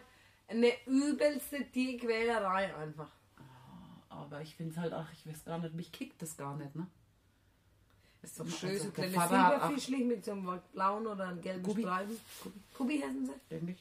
eine 0.49 0.73
übelste 0.87 1.65
Tierquälerei 1.71 2.75
einfach. 2.77 3.11
Aber 4.09 4.41
ich 4.41 4.55
finde 4.57 4.73
es 4.73 4.79
halt, 4.79 4.93
ach, 4.93 5.13
ich 5.13 5.27
weiß 5.31 5.45
gar 5.45 5.59
nicht, 5.59 5.75
mich 5.75 5.93
kickt 5.93 6.21
das 6.23 6.37
gar 6.37 6.57
nicht, 6.57 6.75
ne? 6.75 6.87
Ist 8.23 8.41
doch 8.41 8.45
Also, 8.47 8.57
schön, 8.57 8.79
so 8.79 8.89
der 8.91 9.09
kleine 9.11 9.25
auch- 9.25 9.29
Silberfischlich 9.51 10.05
mit 10.05 10.25
so 10.25 10.33
einem 10.33 10.61
blauen 10.73 11.07
oder 11.07 11.29
einem 11.29 11.41
gelben 11.43 11.63
Gubi. 11.63 11.83
Streifen. 11.83 12.19
Gubi. 12.77 12.99
Heißen 13.01 13.27
sie? 13.27 13.33
Irgendwie. 13.51 13.77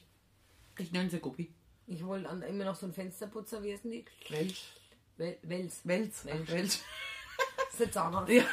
Ich 0.78 0.92
nenne 0.92 1.08
sie 1.10 1.18
Guppi. 1.20 1.50
Ich 1.86 2.04
wollte 2.04 2.28
immer 2.46 2.64
noch 2.64 2.74
so 2.76 2.86
einen 2.86 2.92
Fensterputzer, 2.94 3.62
wie 3.62 3.72
heißen 3.72 3.90
die? 3.90 4.04
Welch? 4.28 4.72
Wel 5.16 5.38
Wels. 5.42 5.80
Welz. 5.84 6.24
Welch. 6.26 6.50
Welch. 6.50 6.80
Das 7.56 7.68
ist 7.72 7.80
der 7.80 7.92
Zahnarzt. 7.92 8.30
Ja. 8.32 8.44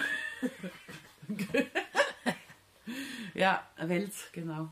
ja, 3.34 3.68
Welz, 3.78 4.30
genau. 4.32 4.70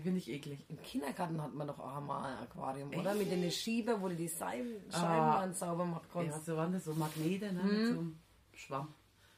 Die 0.00 0.04
finde 0.04 0.18
ich 0.18 0.30
eklig. 0.30 0.60
Im 0.70 0.80
Kindergarten 0.82 1.42
hat 1.42 1.52
man 1.52 1.66
doch 1.66 1.78
auch 1.78 2.00
mal 2.00 2.24
ein 2.24 2.38
Aquarium, 2.42 2.88
oder? 2.94 3.10
Echt? 3.10 3.18
Mit 3.18 3.30
den 3.30 3.50
Schieber, 3.50 4.00
wo 4.00 4.08
du 4.08 4.14
die 4.14 4.30
Scheiben, 4.30 4.76
Ah. 4.94 5.40
dann 5.42 5.52
sauber 5.52 5.84
machen 5.84 6.06
Ja, 6.14 6.22
kannst. 6.32 6.46
so 6.46 6.56
waren 6.56 6.72
das 6.72 6.84
so 6.86 6.94
Magnete, 6.94 7.52
ne? 7.52 7.62
Mit 7.62 7.86
so 7.88 7.92
einem 7.98 8.18
Schwamm. 8.54 8.88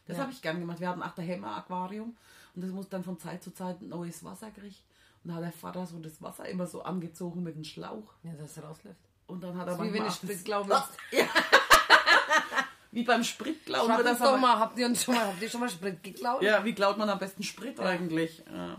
Das 0.06 0.16
Ja. 0.18 0.22
habe 0.22 0.32
ich 0.32 0.40
gern 0.40 0.60
gemacht. 0.60 0.78
Wir 0.78 0.88
hatten 0.88 1.02
auch 1.02 1.14
daheim 1.16 1.42
ein 1.44 1.50
Aquarium 1.50 2.16
und 2.54 2.62
das 2.64 2.70
muss 2.70 2.88
dann 2.88 3.02
von 3.02 3.18
Zeit 3.18 3.42
zu 3.42 3.52
Zeit 3.52 3.82
neues 3.82 4.22
Wasser 4.22 4.52
kriegen. 4.52 4.76
Und 5.24 5.30
da 5.30 5.34
hat 5.34 5.42
der 5.42 5.52
Vater 5.52 5.84
so 5.84 5.98
das 5.98 6.22
Wasser 6.22 6.46
immer 6.48 6.66
so 6.68 6.82
angezogen 6.84 7.42
mit 7.42 7.56
dem 7.56 7.64
Schlauch. 7.64 8.12
Ja, 8.22 8.32
dass 8.34 8.56
es 8.56 8.62
rausläuft. 8.62 9.00
Und 9.26 9.42
dann 9.42 9.56
hat 9.58 9.66
er 9.66 9.72
ist 9.72 9.78
wie 9.80 9.82
wenn 9.92 10.02
manchmal 10.02 10.06
das- 10.06 10.16
Spritglauben 10.16 10.70
Ah, 10.72 10.88
ja. 11.10 11.24
Wie 12.94 13.04
beim. 13.04 13.24
Schreibt 13.24 13.66
wird 13.66 13.78
uns 13.78 14.04
das 14.04 14.18
doch 14.18 14.38
mal, 14.38 14.58
habt 14.58 14.78
ihr 14.78 14.84
uns 14.86 15.02
schon 15.02 15.14
mal, 15.14 15.26
habt 15.26 15.40
ihr 15.40 15.48
schon 15.48 15.60
mal 15.60 15.68
Sprit 15.70 16.02
geklaut? 16.02 16.42
Ja, 16.42 16.62
wie 16.62 16.74
klaut 16.74 16.98
man 16.98 17.08
am 17.08 17.18
besten 17.18 17.42
Sprit 17.42 17.80
eigentlich? 17.80 18.42
Ja. 18.52 18.76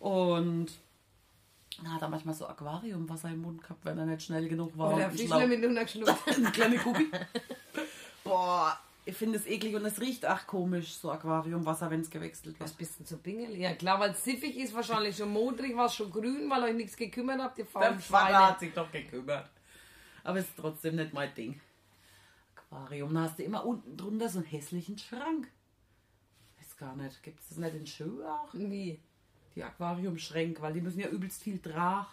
Und 0.00 0.66
na, 1.82 1.90
hat 1.94 2.02
er 2.02 2.08
manchmal 2.08 2.34
so 2.34 2.46
Aquariumwasser 2.46 3.30
im 3.30 3.42
Mund 3.42 3.62
gehabt, 3.62 3.84
wenn 3.84 3.98
er 3.98 4.06
nicht 4.06 4.22
schnell 4.22 4.48
genug 4.48 4.76
war. 4.76 4.94
Oder 4.94 5.06
und 5.06 5.12
Fischle 5.12 5.26
schlau. 5.28 5.46
mit 5.46 5.64
runtergeschluckt. 5.64 6.28
Eine 6.36 6.50
kleine 6.50 6.76
Kugel. 6.78 7.06
Boah, 8.24 8.78
ich 9.04 9.16
finde 9.16 9.38
es 9.38 9.46
eklig 9.46 9.74
und 9.74 9.84
es 9.86 10.00
riecht 10.00 10.26
auch 10.26 10.46
komisch, 10.46 10.94
so 10.94 11.10
Aquariumwasser, 11.10 11.90
wenn 11.90 12.00
es 12.00 12.10
gewechselt 12.10 12.56
Was 12.58 12.70
wird. 12.70 12.78
bist 12.78 13.00
du 13.00 13.04
zu 13.04 13.16
Pingel? 13.18 13.56
Ja 13.56 13.74
klar, 13.74 13.98
weil 14.00 14.10
es 14.10 14.22
siffig 14.24 14.56
ist, 14.56 14.74
wahrscheinlich 14.74 15.16
schon 15.16 15.30
modrig, 15.32 15.76
war 15.76 15.86
es 15.86 15.94
schon 15.94 16.10
grün, 16.10 16.50
weil 16.50 16.62
euch 16.64 16.74
nichts 16.74 16.96
gekümmert 16.96 17.40
habt, 17.40 17.58
ihr 17.58 17.64
Der 17.64 17.70
faulen 17.72 18.00
Schweine. 18.02 18.46
hat 18.48 18.60
sich 18.60 18.72
doch 18.74 18.90
gekümmert. 18.92 19.48
Aber 20.24 20.38
es 20.40 20.46
ist 20.46 20.56
trotzdem 20.58 20.96
nicht 20.96 21.14
mein 21.14 21.34
Ding. 21.34 21.60
Aquarium, 22.56 23.14
da 23.14 23.22
hast 23.22 23.38
du 23.38 23.44
immer 23.44 23.64
unten 23.64 23.96
drunter 23.96 24.28
so 24.28 24.38
einen 24.40 24.46
hässlichen 24.48 24.98
Schrank. 24.98 25.48
Weiß 26.58 26.76
gar 26.76 26.94
nicht, 26.96 27.22
gibt 27.22 27.40
es 27.40 27.48
das 27.48 27.58
nicht 27.58 27.74
in 27.76 27.86
Schö 27.86 28.24
auch? 28.26 28.48
Wie? 28.52 29.00
Die 29.58 29.64
Aquariumschränke, 29.64 30.62
weil 30.62 30.72
die 30.72 30.80
müssen 30.80 31.00
ja 31.00 31.08
übelst 31.08 31.42
viel 31.42 31.58
Trag. 31.58 32.06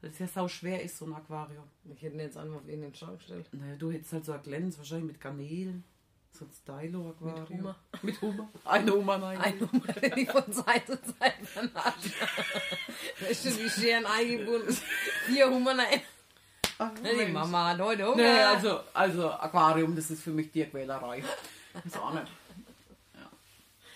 Weil 0.00 0.10
es 0.10 0.18
ja 0.20 0.28
sau 0.28 0.46
schwer 0.46 0.80
ist, 0.80 0.96
so 0.96 1.06
ein 1.06 1.12
Aquarium. 1.12 1.64
Ich 1.92 2.00
hätte 2.00 2.14
ihn 2.14 2.20
jetzt 2.20 2.36
einfach 2.36 2.54
auf 2.54 2.68
irgendeinen 2.68 2.94
Schrank 2.94 3.18
gestellt. 3.18 3.48
Naja, 3.50 3.74
du 3.76 3.90
hättest 3.90 4.12
halt 4.12 4.24
so 4.24 4.30
ein 4.30 4.42
Glänz, 4.42 4.78
wahrscheinlich 4.78 5.08
mit 5.08 5.20
Garnelen. 5.20 5.82
So 6.30 6.44
ein 6.44 6.52
Stylo-Aquarium. 6.52 7.40
Mit 7.40 7.58
Hummer. 7.58 7.76
Mit 8.02 8.22
Hummer. 8.22 8.48
Eine 8.64 8.92
Hummer, 8.92 9.18
nein. 9.18 9.38
Ein 9.38 9.58
Nummer, 9.58 9.92
den 9.92 10.18
ich 10.18 10.30
von 10.30 10.52
Zeit 10.52 10.86
zu 10.86 11.02
Zeit 11.02 11.34
vernasche. 11.42 12.10
Da 13.18 13.26
ist 13.26 13.44
die 13.44 13.68
Scheren 13.68 14.06
eingebunden. 14.06 14.72
Vier 15.26 15.50
Hummer 15.50 15.76
rein. 15.76 16.00
Ach, 16.78 16.92
Die. 16.94 17.32
Mama 17.32 17.70
hat 17.70 17.80
heute 17.80 18.06
Hunger. 18.06 18.22
Nee, 18.22 18.40
also, 18.40 18.78
also 18.94 19.32
Aquarium, 19.32 19.96
das 19.96 20.12
ist 20.12 20.22
für 20.22 20.30
mich 20.30 20.52
Tierquälerei. 20.52 21.24
Das 21.82 21.96
auch 21.96 22.14
nicht. 22.14 22.30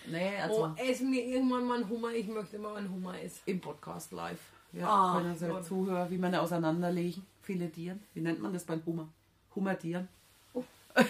Nee, 0.07 0.37
also 0.37 0.65
Oh, 0.65 0.73
ess 0.75 0.99
mir 1.01 1.23
irgendwann 1.23 1.65
mal 1.65 1.75
einen 1.81 1.89
Hummer. 1.89 2.11
Ich 2.11 2.27
möchte 2.27 2.59
mal 2.59 2.75
einen 2.75 2.89
Hummer 2.91 3.19
essen. 3.21 3.39
im 3.45 3.61
Podcast 3.61 4.11
live. 4.11 4.39
Ja, 4.73 4.87
Ah, 4.87 5.17
können 5.17 5.37
Sie 5.37 5.47
Gott. 5.47 5.65
zuhören, 5.65 6.09
wie 6.09 6.17
man 6.17 6.33
auseinanderlegen. 6.35 7.25
Filetieren. 7.41 8.01
Wie 8.13 8.21
nennt 8.21 8.41
man 8.41 8.53
das 8.53 8.63
beim 8.65 8.83
Hummer? 8.85 9.07
Hummertieren. 9.55 10.07
Oh. 10.53 10.63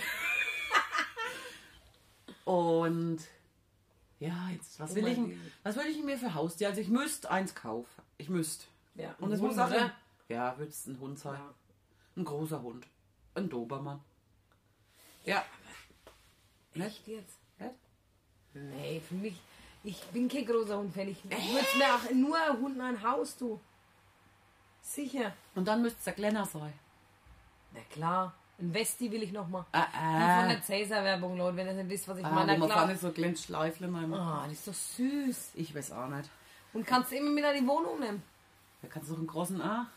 Und 2.45 3.19
ja, 4.19 4.49
jetzt, 4.51 4.79
was 4.79 4.93
will, 4.95 5.07
ich, 5.07 5.17
was 5.63 5.75
will 5.75 5.85
ich 5.87 6.03
mir 6.03 6.17
für 6.17 6.33
Haustier? 6.33 6.69
Also 6.69 6.81
ich 6.81 6.89
müsste 6.89 7.29
eins 7.31 7.55
kaufen. 7.55 7.89
Ich 8.17 8.29
müsste. 8.29 8.65
Ja, 8.95 9.15
Und 9.19 9.31
es 9.31 9.39
muss 9.41 9.57
auch 9.57 9.71
ein, 9.71 9.91
ja, 10.29 10.57
wird 10.57 10.69
es 10.69 10.85
ein 10.87 10.99
Hund 10.99 11.19
sein. 11.19 11.33
Ja. 11.35 11.53
Ein 12.15 12.25
großer 12.25 12.61
Hund. 12.61 12.85
Ein 13.35 13.49
Dobermann. 13.49 13.99
Ja. 15.25 15.43
Echt 16.75 17.07
jetzt? 17.07 17.37
Nee, 18.53 19.01
für 19.07 19.15
mich, 19.15 19.35
ich 19.83 20.01
bin 20.05 20.27
kein 20.29 20.45
großer 20.45 20.77
Hundfan. 20.77 21.07
Ich 21.09 21.23
würde 21.23 21.37
mir 21.77 21.95
auch 21.95 22.11
nur 22.13 22.37
ein 22.37 22.59
Hund 22.59 22.79
ein 22.79 23.01
Haus 23.03 23.37
tun. 23.37 23.59
Sicher. 24.81 25.33
Und 25.55 25.67
dann 25.67 25.81
müsste 25.81 25.99
es 26.01 26.07
ein 26.07 26.15
kleiner 26.15 26.45
sein. 26.45 26.73
Na 27.73 27.79
klar. 27.91 28.33
Ein 28.59 28.73
Westi 28.73 29.11
will 29.11 29.23
ich 29.23 29.31
noch 29.31 29.47
mal. 29.47 29.65
Ah, 29.71 29.85
Die 29.87 29.97
von 29.97 30.01
ah. 30.01 30.47
der 30.47 30.61
Cäsar-Werbung, 30.61 31.37
Leute, 31.37 31.57
wenn 31.57 31.67
ihr 31.67 31.73
nicht 31.73 31.89
wisst, 31.89 32.07
was 32.07 32.19
ich 32.19 32.25
Ah, 32.25 32.29
meine. 32.29 32.61
wo 32.61 32.67
man 32.67 32.97
so 32.97 33.09
kleines 33.11 33.43
Schleifchen 33.43 33.95
einmal. 33.95 34.19
Ah, 34.19 34.43
das 34.47 34.59
ist 34.59 34.67
doch 34.67 34.73
süß. 34.73 35.51
Ich 35.55 35.73
weiß 35.73 35.91
auch 35.93 36.07
nicht. 36.07 36.29
Und 36.73 36.85
kannst 36.85 37.11
du 37.11 37.15
immer 37.15 37.31
mit 37.31 37.43
in 37.43 37.63
die 37.63 37.67
Wohnung 37.67 37.99
nehmen. 37.99 38.21
Da 38.81 38.87
kannst 38.89 39.09
du 39.09 39.13
doch 39.13 39.19
einen 39.19 39.27
großen 39.27 39.61
A. 39.61 39.87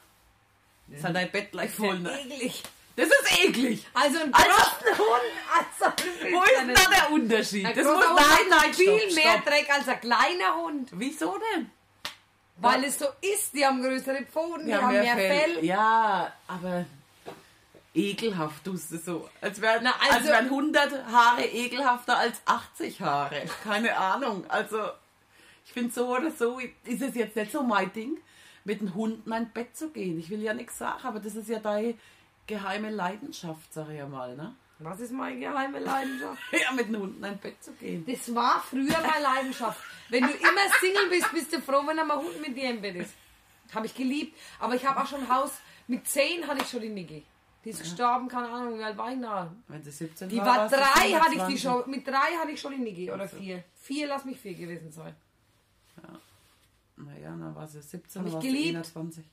Das 0.89 0.99
ist 0.99 1.05
halt 1.05 1.17
dein 1.17 1.31
Bett 1.31 1.51
gleich 1.53 1.71
voll, 1.71 1.99
ne? 1.99 2.19
eklig. 2.21 2.63
Das 2.97 3.07
ist 3.09 3.45
eklig. 3.45 3.87
Also 3.95 4.19
ein 4.21 4.33
Also- 4.33 4.99
Hund. 4.99 5.33
Also, 5.55 5.93
Wo 6.33 6.37
ja 6.39 6.45
ist 6.45 6.59
denn 6.61 6.75
da 6.75 6.91
der 6.91 7.11
Unterschied? 7.13 7.67
Ein 7.67 7.75
Das 7.77 7.85
muss, 7.85 7.95
nein, 7.95 8.09
Hund 8.09 8.51
nein, 8.51 8.61
hat 8.61 8.75
viel 8.75 8.99
stopp, 9.01 9.15
mehr 9.25 9.33
stopp. 9.35 9.45
Dreck 9.47 9.71
als 9.75 9.89
ein 9.89 10.01
kleiner 10.01 10.57
Hund. 10.57 10.89
Wieso 10.93 11.39
denn? 11.55 11.71
Weil 12.59 12.85
es 12.85 12.99
so 12.99 13.07
ist. 13.21 13.53
Die 13.55 13.67
haben 13.67 13.83
größere 13.83 14.25
Pfoten, 14.25 14.65
die, 14.65 14.71
Ja, 14.71 14.81
haben 14.81 14.93
mehr, 14.95 15.15
Fell. 15.15 15.63
Ja, 15.65 16.33
aber 16.49 16.87
ekelhaft 17.95 18.65
tust 18.65 18.91
du 18.93 18.99
so. 18.99 19.29
Als 19.41 19.61
wären 19.61 19.85
Na, 19.85 19.93
als 20.01 20.13
also- 20.17 20.29
wären 20.29 20.49
100 20.51 21.07
Haare 21.07 21.45
ekelhafter 21.45 22.17
als 22.17 22.41
80 22.47 23.01
Haare. 23.03 23.43
Keine 23.65 23.97
Ahnung. 23.97 24.45
Also, 24.49 24.79
ich 25.67 25.73
finde 25.73 25.93
so 25.93 26.07
oder 26.17 26.31
so 26.31 26.59
ist 26.59 27.03
es 27.03 27.15
jetzt 27.15 27.37
nicht 27.37 27.53
so 27.53 27.63
mein 27.63 27.93
Ding, 27.93 28.17
mit 28.65 28.81
einem 28.81 28.95
Hund 28.95 29.27
in 29.27 29.33
ein 29.33 29.51
Bett 29.53 29.77
zu 29.77 29.91
gehen. 29.91 30.19
Ich 30.19 30.31
will 30.31 30.43
ja 30.43 30.55
nichts 30.55 30.79
sagen, 30.79 31.05
aber 31.05 31.21
das 31.21 31.35
ist 31.35 31.49
ja 31.49 31.59
deine 31.59 31.95
geheime 32.47 32.91
Leidenschaft, 32.91 33.73
sag 33.73 33.89
ich 33.91 33.99
ja 33.99 34.07
mal, 34.07 34.37
ne? 34.37 34.55
Was 34.79 35.01
ist 35.01 35.13
meine 35.13 35.39
geheime 35.41 35.79
Leidenschaft? 35.79 36.43
Ja, 36.53 36.73
mit 36.73 36.87
einem 36.87 37.01
Hund 37.03 37.17
in 37.19 37.25
ein 37.25 37.39
Bett 37.39 37.63
zu 37.63 37.73
gehen. 37.73 38.05
Das 38.07 38.35
war 38.35 38.61
früher 38.61 39.01
meine 39.01 39.23
Leidenschaft. 39.23 39.83
Wenn 40.11 40.23
du 40.25 40.31
immer 40.31 40.69
Single 40.81 41.09
bist, 41.09 41.33
bist 41.33 41.53
du 41.53 41.61
froh, 41.61 41.83
wenn 41.87 41.99
ein 41.99 42.11
Hund 42.13 42.41
mit 42.41 42.57
dir 42.57 42.71
im 42.71 42.81
Bett 42.83 42.97
ist. 42.97 43.15
Habe 43.75 43.87
ich 43.87 43.95
geliebt. 43.95 44.37
Aber 44.61 44.75
ich 44.75 44.87
habe 44.87 45.01
auch 45.01 45.07
schon 45.07 45.23
ein 45.23 45.29
Haus. 45.29 45.53
Mit 45.89 46.07
zehn 46.07 46.47
hatte 46.47 46.63
ich 46.63 46.69
schon 46.71 46.83
die 46.83 46.89
Niki. 46.91 47.25
Die 47.65 47.71
ist 47.71 47.81
gestorben, 47.81 48.29
keine 48.29 48.49
Ahnung, 48.49 48.79
wie 48.79 48.83
alt 48.85 48.97
war 48.97 49.13
ich 49.13 49.21
da? 49.21 49.53
Wenn 49.67 49.83
sie 49.83 49.91
17 49.91 50.29
Die 50.29 50.39
war, 50.39 50.47
war 50.47 50.69
drei, 50.69 51.11
hatte 51.15 51.35
ich 51.35 51.43
die 51.47 51.59
25. 51.59 51.63
schon. 51.63 51.91
Mit 51.91 52.07
drei 52.07 52.37
hatte 52.41 52.51
ich 52.53 52.61
schon 52.61 52.73
die 52.73 52.79
Niki. 52.79 53.11
Oder 53.11 53.27
vier. 53.29 53.65
Vier, 53.75 54.07
lass 54.07 54.25
mich 54.25 54.39
vier 54.39 54.55
gewesen 54.55 54.93
sein. 54.93 55.17
Naja, 56.97 57.31
dann 57.31 57.55
war 57.55 57.67
sie 57.67 57.83
17, 57.83 58.01
Hab 58.01 58.13
dann 58.15 58.27
ich 58.29 58.35
war 58.35 58.41
sie 58.41 58.49
geliebt. 58.49 58.77
21. 58.77 59.25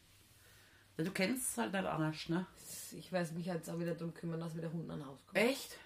Ja, 0.97 1.03
du 1.03 1.11
kennst 1.11 1.51
es 1.51 1.57
halt 1.57 1.73
nicht 1.73 1.85
anders, 1.85 2.29
ne? 2.29 2.45
Ich 2.91 3.11
werde 3.11 3.33
mich 3.33 3.45
jetzt 3.47 3.69
auch 3.69 3.79
wieder 3.79 3.95
darum 3.95 4.13
kümmern, 4.13 4.39
dass 4.39 4.55
wieder 4.55 4.71
Hund 4.71 4.89
an 4.91 5.05
Haus 5.05 5.19
kommt. 5.25 5.37
Echt? 5.37 5.77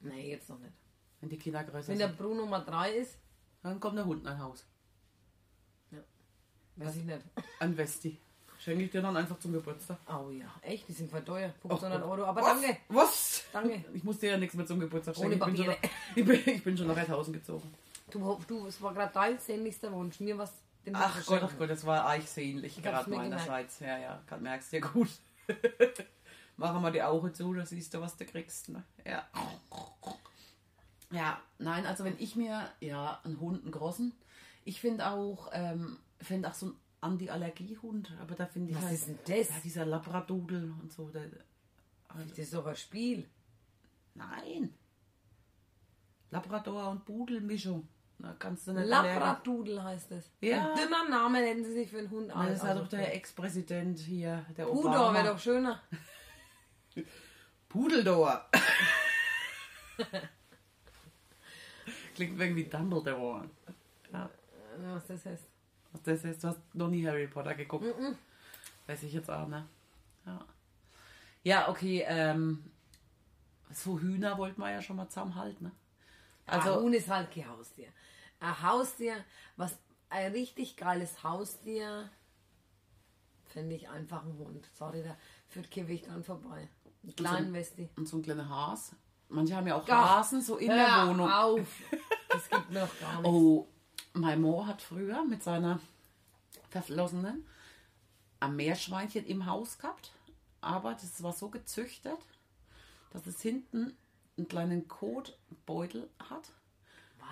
Nee, 0.00 0.30
jetzt 0.30 0.48
noch 0.48 0.58
nicht. 0.58 0.72
Wenn 1.20 1.30
die 1.30 1.38
Kinder 1.38 1.62
größer 1.62 1.88
Wenn 1.88 1.98
der 1.98 2.08
sind. 2.08 2.18
Bruno 2.18 2.46
mal 2.46 2.60
drei 2.60 2.92
ist, 2.92 3.18
Dann 3.62 3.80
kommt 3.80 3.96
der 3.96 4.04
Hund 4.04 4.26
ein 4.26 4.38
Haus. 4.38 4.64
weiß 6.76 6.96
ich 6.96 7.04
nicht. 7.04 7.20
Ein 7.60 7.76
Westi. 7.76 8.18
Schenke 8.58 8.84
ich 8.84 8.90
dir 8.90 9.02
dann 9.02 9.16
einfach 9.16 9.38
zum 9.38 9.52
Geburtstag. 9.52 9.98
Oh 10.08 10.30
ja, 10.30 10.46
echt, 10.62 10.88
die 10.88 10.92
sind 10.92 11.10
voll 11.10 11.22
teuer. 11.24 11.52
500 11.62 12.02
Ach, 12.02 12.08
Euro. 12.08 12.24
Aber 12.24 12.40
was? 12.40 12.60
danke. 12.60 12.78
Was? 12.88 13.44
Danke. 13.52 13.84
Ich 13.94 14.02
muss 14.02 14.18
dir 14.18 14.30
ja 14.30 14.36
nichts 14.38 14.54
mehr 14.54 14.66
zum 14.66 14.80
Geburtstag 14.80 15.16
Ohne 15.18 15.36
schenken. 15.36 15.50
Ich 15.50 15.56
bin, 15.56 15.64
schon 15.64 15.74
Papiere. 15.74 15.92
ich, 16.16 16.24
bin, 16.44 16.54
ich 16.54 16.64
bin 16.64 16.76
schon 16.76 16.86
nach 16.86 16.96
Reithausen 16.96 17.32
gezogen. 17.32 17.72
Du, 18.10 18.40
du, 18.46 18.66
es 18.66 18.80
war 18.80 18.94
gerade 18.94 19.12
dein 19.12 19.38
sehnlichster 19.38 19.92
Wunsch. 19.92 20.20
Mir 20.20 20.38
was 20.38 20.52
Ach 20.92 21.26
Gott, 21.26 21.42
ach 21.42 21.58
Gott, 21.58 21.70
das 21.70 21.84
war 21.84 22.06
eigentlich 22.06 22.74
hab's 22.76 22.82
gerade 22.82 23.10
meinerseits. 23.10 23.80
Ja, 23.80 23.98
ja, 23.98 24.22
gerade 24.26 24.42
merkst 24.42 24.72
du 24.72 24.76
ja 24.76 24.86
gut. 24.86 25.10
Machen 26.56 26.82
wir 26.82 26.90
die 26.90 27.02
Augen 27.02 27.34
zu, 27.34 27.52
da 27.52 27.66
siehst 27.66 27.92
du, 27.92 28.00
was 28.00 28.16
du 28.16 28.24
kriegst. 28.24 28.68
Ne? 28.70 28.82
Ja. 29.04 29.26
Ja, 31.10 31.40
nein, 31.58 31.86
also 31.86 32.04
wenn 32.04 32.18
ich 32.18 32.34
mir, 32.36 32.68
ja, 32.80 33.20
einen 33.24 33.38
Hund, 33.40 33.62
einen 33.62 33.72
großen, 33.72 34.12
ich 34.64 34.80
finde 34.80 35.08
auch, 35.08 35.50
ähm, 35.52 35.98
finde 36.20 36.48
auch 36.48 36.54
so 36.54 36.66
einen 36.66 36.76
Anti-Allergie-Hund, 37.00 38.12
aber 38.20 38.34
da 38.34 38.46
finde 38.46 38.70
ich 38.70 38.76
Was 38.76 38.84
halt, 38.84 38.94
ist 38.94 39.08
denn 39.08 39.18
das? 39.26 39.48
ja, 39.50 39.54
dieser 39.62 39.86
Labradudel 39.86 40.72
und 40.82 40.92
so, 40.92 41.08
der, 41.10 41.28
Das 42.28 42.38
ist 42.38 42.54
doch 42.54 42.66
ein 42.66 42.76
Spiel. 42.76 43.28
nein. 44.14 44.74
Labrador 46.30 46.90
und 46.90 47.04
Pudel-Mischung. 47.04 47.86
Da 48.18 48.34
kannst 48.38 48.66
du 48.66 48.72
nicht 48.72 48.86
Labradudel 48.88 49.82
heißt 49.82 50.10
es. 50.12 50.30
Ja. 50.40 50.70
Ein 50.70 50.76
dünner 50.78 51.08
Name 51.08 51.40
nennen 51.40 51.64
sie 51.64 51.72
sich 51.74 51.90
für 51.90 51.98
einen 51.98 52.10
Hund 52.10 52.28
Nein, 52.28 52.48
das 52.48 52.62
hat 52.62 52.70
Also, 52.70 52.82
doch 52.82 52.88
der 52.88 53.14
Ex-Präsident 53.14 53.98
hier, 53.98 54.44
der 54.56 54.64
Pudor 54.64 54.90
Obama. 54.90 55.14
wäre 55.14 55.28
doch 55.34 55.38
schöner. 55.38 55.82
Pudeldor. 57.68 58.48
Klingt 62.14 62.40
irgendwie 62.40 62.64
Dumbledore. 62.64 63.48
Ja, 64.12 64.24
Äh, 64.24 64.94
Was 64.94 65.06
das 65.06 65.26
heißt. 65.26 65.44
was 65.92 66.02
das 66.02 66.24
ist, 66.24 66.42
du 66.42 66.48
hast 66.48 66.60
noch 66.74 66.88
nie 66.88 67.06
Harry 67.06 67.26
Potter 67.26 67.54
geguckt. 67.54 67.84
Weiß 68.86 69.02
ich 69.02 69.12
jetzt 69.12 69.30
auch, 69.30 69.46
ne? 69.46 69.66
Ja, 70.24 70.44
ja 71.42 71.68
okay, 71.68 72.04
ähm, 72.06 72.64
so 73.72 73.98
Hühner 74.00 74.38
wollten 74.38 74.60
wir 74.60 74.70
ja 74.70 74.80
schon 74.80 74.96
mal 74.96 75.08
zusammenhalten, 75.08 75.64
ne? 75.66 75.72
Also, 76.46 76.80
Huhn 76.80 76.92
ist 76.92 77.08
halt 77.08 77.30
kein 77.32 77.48
Haustier. 77.48 77.88
Ein 78.40 78.62
Haustier, 78.62 79.24
was 79.56 79.76
ein 80.10 80.32
richtig 80.32 80.76
geiles 80.76 81.22
Haustier, 81.22 82.10
finde 83.46 83.74
ich 83.76 83.88
einfach 83.88 84.24
ein 84.24 84.36
Hund. 84.38 84.68
Sorry, 84.74 85.02
da 85.02 85.16
führt 85.48 85.70
kein 85.70 85.88
Weg 85.88 86.06
dran 86.06 86.22
vorbei. 86.22 86.68
Ein 87.04 87.14
kleinen 87.16 87.52
Westi. 87.52 87.88
und 87.96 88.06
so 88.08 88.16
ein 88.18 88.22
kleiner 88.22 88.48
Has. 88.48 88.94
Manche 89.28 89.56
haben 89.56 89.66
ja 89.66 89.74
auch 89.76 89.88
Ach, 89.88 90.18
Hasen 90.18 90.40
so 90.40 90.56
in 90.56 90.68
der 90.68 91.08
Wohnung. 91.08 91.30
auf! 91.30 91.66
Das 92.28 92.48
gibt 92.48 92.70
mir 92.70 92.80
doch 92.80 93.00
gar 93.00 93.14
nichts. 93.22 93.28
Oh, 93.28 93.66
mein 94.12 94.40
Mo 94.40 94.66
hat 94.66 94.82
früher 94.82 95.24
mit 95.24 95.42
seiner 95.42 95.80
Verflossenen 96.70 97.46
ein 98.40 98.54
Meerschweinchen 98.56 99.24
im 99.26 99.46
Haus 99.46 99.78
gehabt, 99.78 100.12
aber 100.60 100.92
das 100.94 101.22
war 101.22 101.32
so 101.32 101.48
gezüchtet, 101.48 102.18
dass 103.10 103.26
es 103.26 103.40
hinten 103.40 103.96
einen 104.36 104.48
kleinen 104.48 104.86
Kotbeutel 104.88 106.08
hat 106.28 106.50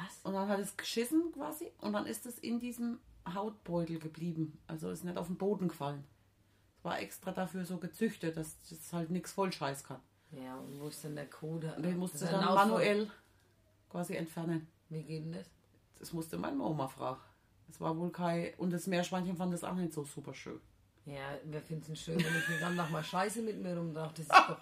Was? 0.03 0.21
und 0.25 0.35
dann 0.35 0.49
hat 0.49 0.61
es 0.61 0.77
geschissen 0.77 1.33
quasi 1.33 1.71
und 1.79 1.93
dann 1.93 2.07
ist 2.07 2.27
es 2.27 2.39
in 2.39 2.59
diesem 2.59 2.99
Hautbeutel 3.33 3.99
geblieben, 3.99 4.59
also 4.67 4.91
ist 4.91 5.05
nicht 5.05 5.17
auf 5.17 5.27
den 5.29 5.37
Boden 5.37 5.69
gefallen. 5.69 6.05
Es 6.79 6.85
war 6.85 7.01
extra 7.01 7.33
dafür 7.33 7.65
so 7.65 7.79
gezüchtet, 7.79 8.37
dass 8.37 8.57
das 8.69 8.93
halt 8.93 9.11
nichts 9.11 9.33
Vollscheiß 9.33 9.85
kann. 9.85 10.01
Ja, 10.33 10.57
und 10.57 10.81
wo 10.81 10.89
ist 10.89 11.03
denn 11.05 11.15
der 11.15 11.29
Code? 11.29 11.75
Den 11.79 11.97
musst 11.99 12.15
du 12.15 12.19
Das 12.21 12.29
ist 12.29 12.35
dann 12.35 12.55
manuell 12.55 13.11
quasi 13.89 14.17
entfernen. 14.17 14.67
Wie 14.89 15.03
geht 15.03 15.25
denn 15.25 15.33
das? 15.33 15.47
Das 15.99 16.13
musste 16.13 16.37
meine 16.37 16.61
Oma 16.63 16.89
fragen. 16.89 17.21
Es 17.71 17.81
war 17.81 17.97
wohl 17.97 18.11
kein. 18.11 18.53
Und 18.59 18.73
das 18.73 18.87
Meerschweinchen 18.87 19.37
fand 19.37 19.55
das 19.55 19.65
auch 19.65 19.75
nicht 19.75 19.93
so 19.93 20.05
super 20.05 20.35
schön. 20.35 20.61
Ja, 21.07 21.39
wer 21.45 21.63
findet 21.63 21.91
es 21.91 22.01
schön, 22.01 22.17
wenn 22.17 22.37
ich 22.37 22.47
den 22.47 22.61
ganzen 22.61 22.77
Tag 22.79 22.91
mal 22.91 23.05
Scheiße 23.05 23.43
mit 23.43 23.63
mir 23.63 23.77
rumtrage? 23.77 24.13
Das 24.17 24.21
ist 24.21 24.33
doch, 24.33 24.59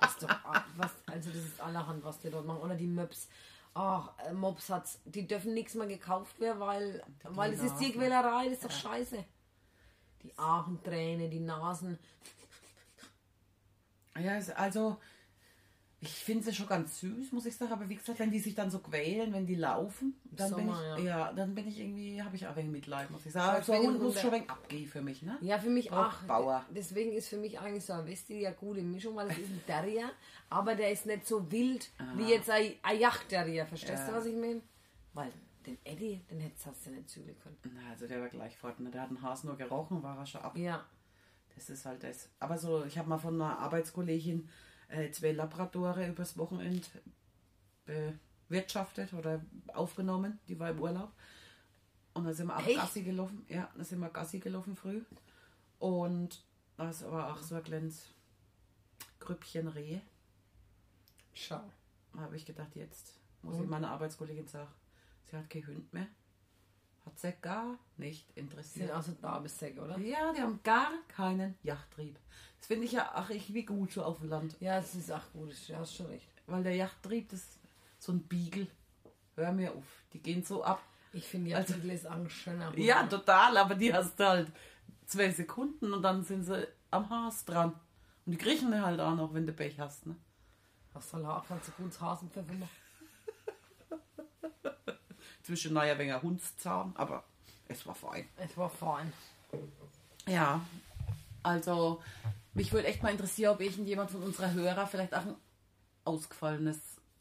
das 0.00 0.10
ist 0.12 0.22
doch 0.22 0.28
was, 0.76 0.90
also 1.06 1.30
das 1.30 1.44
ist 1.44 1.60
allerhand, 1.60 2.04
was 2.04 2.18
die 2.20 2.30
dort 2.30 2.46
machen. 2.46 2.60
Oder 2.60 2.74
die 2.74 2.86
Möps. 2.86 3.28
Ach, 3.74 4.10
äh, 4.26 4.32
Mops 4.32 4.70
hat's, 4.70 4.98
die 5.04 5.26
dürfen 5.26 5.54
nichts 5.54 5.74
mehr 5.74 5.86
gekauft 5.86 6.40
werden, 6.40 6.58
weil, 6.60 7.02
weil 7.22 7.52
das 7.52 7.60
ist 7.60 7.72
Nasen. 7.72 7.78
Tierquälerei, 7.86 8.44
das 8.44 8.52
ist 8.54 8.64
doch 8.64 8.70
scheiße. 8.70 9.24
Die 10.24 10.36
Aachenträne, 10.36 11.28
die 11.28 11.38
Nasen. 11.40 11.98
Ja, 14.18 14.36
es- 14.36 14.50
also 14.50 14.98
ich 16.00 16.10
finde 16.10 16.44
sie 16.44 16.54
schon 16.54 16.68
ganz 16.68 17.00
süß, 17.00 17.32
muss 17.32 17.46
ich 17.46 17.56
sagen. 17.56 17.72
Aber 17.72 17.88
wie 17.88 17.96
gesagt, 17.96 18.20
wenn 18.20 18.30
die 18.30 18.38
sich 18.38 18.54
dann 18.54 18.70
so 18.70 18.78
quälen, 18.78 19.32
wenn 19.32 19.46
die 19.46 19.56
laufen, 19.56 20.14
dann 20.24 20.54
bin 20.54 20.66
Sommer, 20.66 20.96
ich, 20.96 21.04
ja. 21.04 21.18
ja. 21.26 21.32
dann 21.32 21.54
bin 21.56 21.66
ich 21.66 21.80
irgendwie, 21.80 22.22
habe 22.22 22.36
ich 22.36 22.46
auch 22.46 22.54
wenig 22.54 22.70
Mitleid, 22.70 23.10
muss 23.10 23.26
ich 23.26 23.32
sagen. 23.32 23.48
Aber 23.50 23.58
Ich 23.58 23.64
so 23.64 23.72
ein 23.72 23.80
bin 23.80 23.90
Hund 23.90 24.02
muss 24.02 24.20
schon 24.20 24.30
ein 24.30 24.36
wenig 24.36 24.50
abgehen 24.50 24.86
für 24.88 25.02
mich, 25.02 25.22
ne? 25.22 25.36
Ja, 25.40 25.58
für 25.58 25.70
mich 25.70 25.90
auch. 25.90 26.12
Bauer. 26.22 26.64
Deswegen 26.70 27.12
ist 27.12 27.28
für 27.28 27.36
mich 27.36 27.58
eigentlich 27.58 27.84
so 27.84 27.94
ein 27.94 28.06
Westi 28.06 28.40
ja 28.40 28.52
gute 28.52 28.80
Mischung, 28.82 29.16
weil 29.16 29.28
es 29.28 29.38
ist 29.38 29.50
ein 29.50 29.62
Terrier, 29.66 30.10
aber 30.50 30.76
der 30.76 30.92
ist 30.92 31.06
nicht 31.06 31.26
so 31.26 31.50
wild 31.50 31.90
wie 32.16 32.30
jetzt 32.30 32.48
ein, 32.48 32.74
ein 32.82 33.00
Yacht-Terrier. 33.00 33.66
Verstehst 33.66 34.04
Ja. 34.04 34.10
du, 34.10 34.12
was 34.14 34.26
ich 34.26 34.36
meine? 34.36 34.62
Weil 35.14 35.32
den 35.66 35.78
Eddie, 35.84 36.20
den 36.30 36.38
hättest 36.38 36.66
du 36.86 36.90
nicht 36.90 37.10
zügeln 37.10 37.36
können. 37.40 37.56
Na, 37.64 37.90
also 37.90 38.06
der 38.06 38.20
war 38.20 38.28
gleich 38.28 38.56
fort. 38.56 38.78
Ne? 38.78 38.90
Der 38.90 39.02
hat 39.02 39.10
den 39.10 39.20
Hasen 39.20 39.48
nur 39.48 39.56
gerochen, 39.56 40.00
war 40.02 40.16
er 40.16 40.26
schon 40.26 40.42
ab. 40.42 40.56
Ja. 40.56 40.86
Das 41.56 41.70
ist 41.70 41.84
halt 41.84 42.04
das. 42.04 42.30
Aber 42.38 42.56
so, 42.56 42.84
ich 42.84 42.96
habe 42.98 43.08
mal 43.08 43.18
von 43.18 43.34
einer 43.34 43.58
Arbeitskollegin 43.58 44.48
äh, 44.88 45.10
zwei 45.10 45.32
Labradore 45.32 46.06
übers 46.08 46.36
Wochenende 46.36 46.86
bewirtschaftet 48.48 49.12
oder 49.14 49.44
aufgenommen. 49.74 50.38
Die 50.48 50.58
war 50.58 50.70
im 50.70 50.80
Urlaub. 50.80 51.12
Und 52.14 52.24
da 52.24 52.32
sind 52.32 52.48
wir 52.48 52.56
auch 52.56 52.66
Echt? 52.66 52.76
Gassi 52.76 53.02
gelaufen. 53.02 53.44
Ja, 53.48 53.70
da 53.76 53.84
sind 53.84 54.00
wir 54.00 54.08
Gassi 54.10 54.40
gelaufen 54.40 54.76
früh. 54.76 55.02
Und 55.78 56.42
das 56.76 57.04
war 57.04 57.32
auch 57.32 57.42
so 57.42 57.54
ein 57.54 57.62
kleines 57.62 58.06
Grüppchen 59.20 59.68
Rehe. 59.68 60.00
Schau. 61.34 61.62
Da 62.12 62.20
habe 62.20 62.36
ich 62.36 62.44
gedacht, 62.44 62.74
jetzt 62.74 63.14
muss 63.42 63.60
ich 63.60 63.66
meiner 63.66 63.90
Arbeitskollegin 63.90 64.48
sagen, 64.48 64.70
sie 65.24 65.36
hat 65.36 65.48
kein 65.48 65.66
Hund 65.66 65.92
mehr. 65.92 66.08
Hat 67.06 67.18
sie 67.18 67.32
gar 67.40 67.78
nicht 67.96 68.26
Sind 68.34 68.38
interessiert. 68.50 68.90
also 68.90 69.12
da 69.20 69.38
bis 69.38 69.56
Säck, 69.58 69.78
oder? 69.80 69.98
Ja, 69.98 70.32
die 70.32 70.40
haben 70.40 70.60
gar 70.62 70.90
keinen 71.08 71.56
Yachttrieb. 71.62 72.18
Das 72.58 72.66
finde 72.66 72.84
ich 72.86 72.92
ja 72.92 73.10
ach, 73.14 73.30
ich 73.30 73.52
wie 73.54 73.64
gut 73.64 73.92
so 73.92 74.02
auf 74.04 74.18
dem 74.18 74.28
Land. 74.30 74.56
Ja, 74.60 74.80
das 74.80 74.94
ist 74.94 75.10
auch 75.12 75.22
gut, 75.32 75.52
du 75.68 75.76
hast 75.76 75.94
schon 75.94 76.06
recht. 76.06 76.26
Weil 76.46 76.62
der 76.62 76.74
Yachttrieb, 76.76 77.28
das 77.30 77.40
ist 77.40 77.58
so 77.98 78.12
ein 78.12 78.20
Beagle. 78.22 78.66
Hör 79.36 79.52
mir 79.52 79.72
auf. 79.72 79.84
Die 80.12 80.18
gehen 80.20 80.42
so 80.44 80.64
ab. 80.64 80.82
Ich 81.12 81.24
finde, 81.26 81.50
ja, 81.50 81.58
Also- 81.58 81.74
Titel 81.74 81.90
ist 81.90 82.06
auch 82.06 82.12
ein 82.12 82.28
schöner. 82.30 82.76
Ja, 82.76 83.06
total, 83.06 83.56
aber 83.56 83.74
die 83.74 83.92
hast 83.94 84.18
du 84.18 84.26
halt 84.26 84.52
zwei 85.06 85.30
Sekunden 85.30 85.92
und 85.92 86.02
dann 86.02 86.24
sind 86.24 86.44
sie 86.44 86.66
am 86.90 87.08
Haas 87.08 87.44
dran. 87.44 87.72
Und 88.26 88.32
die 88.32 88.38
kriechen 88.38 88.82
halt 88.84 89.00
auch 89.00 89.14
noch, 89.14 89.32
wenn 89.32 89.46
du 89.46 89.52
Pech 89.52 89.78
hast. 89.80 90.06
Ne? 90.06 90.16
Was 90.92 91.08
soll 91.10 91.24
er? 91.24 91.42
Kannst 91.48 91.68
du 91.68 91.72
gut 91.82 91.98
Hasenpfeffer 92.00 92.52
machen? 92.54 92.68
Zwischen 95.42 95.72
naja, 95.74 95.98
wegen 95.98 96.20
Hundszahn, 96.20 96.92
aber 96.96 97.24
es 97.68 97.86
war 97.86 97.94
fein. 97.94 98.28
Es 98.36 98.54
war 98.56 98.68
fein. 98.68 99.12
Ja, 100.26 100.60
also 101.42 102.02
mich 102.58 102.72
würde 102.72 102.88
echt 102.88 103.02
mal 103.04 103.10
interessieren, 103.10 103.54
ob 103.54 103.60
irgendjemand 103.60 104.10
von 104.10 104.20
unserer 104.22 104.52
Hörer 104.52 104.86
vielleicht 104.88 105.14
auch 105.14 105.24
ein 105.24 105.36
ausgefallenes 106.04 106.78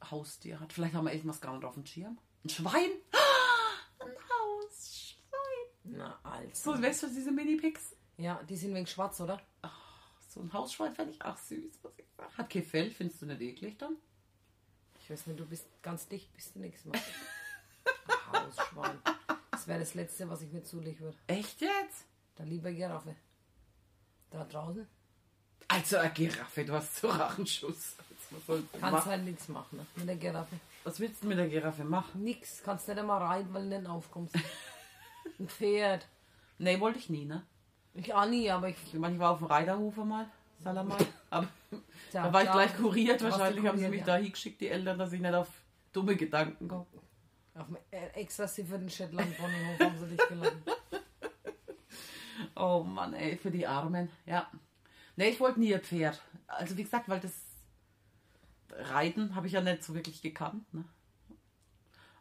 Haustier 0.09 0.59
hat. 0.59 0.73
Vielleicht 0.73 0.95
haben 0.95 1.05
wir 1.05 1.13
irgendwas 1.13 1.39
gar 1.39 1.53
nicht 1.53 1.63
auf 1.63 1.75
dem 1.75 1.85
Schirm. 1.85 2.17
Ein 2.43 2.49
Schwein? 2.49 2.89
Ein 3.99 4.09
Hausschwein. 4.09 5.67
Na, 5.83 6.19
also. 6.23 6.73
So, 6.73 6.81
weißt 6.81 7.03
du, 7.03 7.07
diese 7.07 7.31
Mini-Pigs? 7.31 7.95
Ja, 8.17 8.41
die 8.49 8.55
sind 8.55 8.73
wegen 8.73 8.87
schwarz, 8.87 9.21
oder? 9.21 9.39
So 10.27 10.41
ein 10.41 10.51
Hausschwein 10.51 10.95
fände 10.95 11.13
ich 11.13 11.21
auch 11.23 11.37
süß, 11.37 11.83
muss 11.83 11.93
ich. 11.97 12.05
Hat 12.35 12.49
kein 12.49 12.63
Fell, 12.63 12.89
findest 12.89 13.21
du 13.21 13.27
nicht 13.27 13.41
eklig 13.41 13.77
dann? 13.77 13.95
Ich 14.99 15.09
weiß 15.09 15.27
nicht, 15.27 15.39
du 15.39 15.45
bist 15.45 15.67
ganz 15.83 16.07
dicht, 16.07 16.33
bist 16.33 16.55
du 16.55 16.59
nichts 16.59 16.83
mehr. 16.83 16.99
Hausschwein. 18.33 18.99
Das 19.51 19.67
wäre 19.67 19.79
das 19.79 19.93
Letzte, 19.93 20.27
was 20.29 20.41
ich 20.41 20.51
mir 20.51 20.63
zulegen 20.63 20.99
würde. 20.99 21.17
Echt 21.27 21.61
jetzt? 21.61 22.05
Dann 22.35 22.47
lieber 22.47 22.71
Giraffe. 22.71 23.15
Da 24.31 24.43
draußen 24.43 24.87
Also 25.67 25.97
eine 25.97 26.11
Giraffe, 26.11 26.65
du 26.65 26.73
hast 26.73 26.95
so 26.95 27.09
Rachenschuss. 27.09 27.95
Kannst 28.79 29.05
halt 29.05 29.23
nichts 29.23 29.47
machen 29.47 29.77
ne? 29.77 29.85
mit 29.95 30.07
der 30.07 30.15
Giraffe. 30.17 30.59
was 30.83 30.99
willst 30.99 31.23
du 31.23 31.27
mit 31.27 31.37
der 31.37 31.47
Giraffe 31.47 31.83
machen? 31.83 32.23
Nix, 32.23 32.61
kannst 32.63 32.87
nicht 32.87 32.97
einmal 32.97 33.21
reiten, 33.21 33.53
weil 33.53 33.69
du 33.69 33.79
nicht 33.79 33.89
aufkommst. 33.89 34.35
Ein 35.39 35.47
Pferd. 35.47 36.07
Nee, 36.57 36.79
wollte 36.79 36.99
ich 36.99 37.09
nie, 37.09 37.25
ne? 37.25 37.43
Ich 37.93 38.13
auch 38.13 38.27
nie, 38.27 38.49
aber 38.49 38.69
ich. 38.69 38.75
Ich 38.85 38.93
meine, 38.99 39.15
ich 39.15 39.19
war 39.19 39.31
auf 39.31 39.39
dem 39.39 39.47
Reiterhof 39.47 39.95
mal, 39.97 40.29
Salamal. 40.59 40.97
Aber 41.29 41.47
Tja, 42.11 42.23
da 42.23 42.33
war 42.33 42.43
ich 42.43 42.51
gleich 42.51 42.77
kuriert. 42.77 43.21
Wahrscheinlich 43.21 43.65
haben 43.65 43.77
sie 43.77 43.89
mich 43.89 43.99
ja. 43.99 44.05
da 44.05 44.15
hingeschickt, 44.17 44.61
die 44.61 44.69
Eltern, 44.69 44.97
dass 44.97 45.11
ich 45.11 45.19
nicht 45.19 45.33
auf 45.33 45.49
dumme 45.91 46.15
Gedanken 46.15 46.67
komme. 46.67 46.85
Auf 47.55 47.67
dem 47.67 47.77
äh, 47.91 48.07
extra 48.13 48.47
sifferten 48.47 48.89
Shetland 48.89 49.35
Ponyhof 49.37 49.79
haben 49.79 49.99
sie 49.99 50.15
dich 50.15 50.27
geladen. 50.27 50.63
Oh 52.55 52.83
Mann, 52.83 53.13
ey, 53.13 53.35
für 53.37 53.51
die 53.51 53.65
Armen. 53.67 54.09
Ja. 54.25 54.49
Nee, 55.17 55.29
ich 55.29 55.39
wollte 55.39 55.59
nie 55.59 55.73
ein 55.73 55.81
Pferd. 55.81 56.21
Also 56.45 56.77
wie 56.77 56.83
gesagt, 56.83 57.09
weil 57.09 57.19
das 57.19 57.33
Reiten 58.69 59.35
habe 59.35 59.47
ich 59.47 59.53
ja 59.53 59.61
nicht 59.61 59.83
so 59.83 59.93
wirklich 59.95 60.21
gekannt. 60.21 60.71
Ne? 60.73 60.85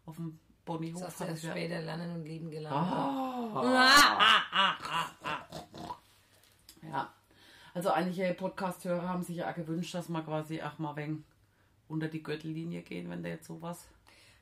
Auf 0.06 0.16
dem 0.16 0.40
Ponyhof 0.64 1.00
Das 1.00 1.10
hast 1.10 1.20
du 1.20 1.24
erst 1.24 1.44
ja. 1.44 1.50
später 1.50 1.82
lernen 1.82 2.16
und 2.16 2.24
lieben 2.24 2.50
gelernt. 2.50 2.74
Ja. 6.82 7.12
Also 7.74 7.90
einige 7.90 8.32
Podcast-Hörer 8.32 9.08
haben 9.08 9.22
sich 9.22 9.36
ja 9.36 9.50
auch 9.50 9.54
gewünscht, 9.54 9.94
dass 9.94 10.08
wir 10.08 10.22
quasi 10.22 10.62
auch 10.62 10.78
mal 10.78 10.96
wegen 10.96 11.24
unter 11.88 12.08
die 12.08 12.22
Gürtellinie 12.22 12.80
gehen, 12.82 13.10
wenn 13.10 13.22
der 13.22 13.32
jetzt 13.32 13.46
sowas. 13.46 13.86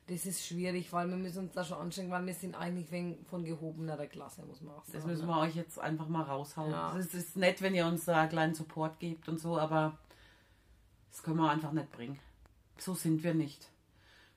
Das 0.07 0.27
ist 0.27 0.45
schwierig, 0.45 0.93
weil 0.93 1.09
wir 1.09 1.17
müssen 1.17 1.39
uns 1.39 1.53
da 1.53 1.63
schon 1.63 1.79
anstrengen, 1.79 2.11
weil 2.11 2.25
wir 2.27 2.33
sind 2.35 2.53
eigentlich 2.53 2.91
wegen 2.91 3.25
von 3.25 3.43
gehobener 3.43 3.97
Klasse, 4.05 4.43
muss 4.43 4.61
man 4.61 4.75
auch 4.75 4.85
sagen. 4.85 4.99
Das 4.99 5.05
müssen 5.05 5.25
ne? 5.25 5.33
wir 5.33 5.39
euch 5.39 5.55
jetzt 5.55 5.79
einfach 5.79 6.07
mal 6.07 6.21
raushauen. 6.21 6.71
Ja. 6.71 6.95
Es 6.95 7.13
ist 7.15 7.35
nett, 7.37 7.61
wenn 7.63 7.73
ihr 7.73 7.87
uns 7.87 8.05
da 8.05 8.21
einen 8.21 8.29
kleinen 8.29 8.53
Support 8.53 8.99
gebt 8.99 9.27
und 9.27 9.39
so, 9.39 9.57
aber 9.57 9.97
das 11.11 11.23
können 11.23 11.37
wir 11.37 11.49
einfach 11.49 11.71
nicht 11.71 11.91
bringen. 11.91 12.19
So 12.77 12.93
sind 12.93 13.23
wir 13.23 13.33
nicht. 13.33 13.67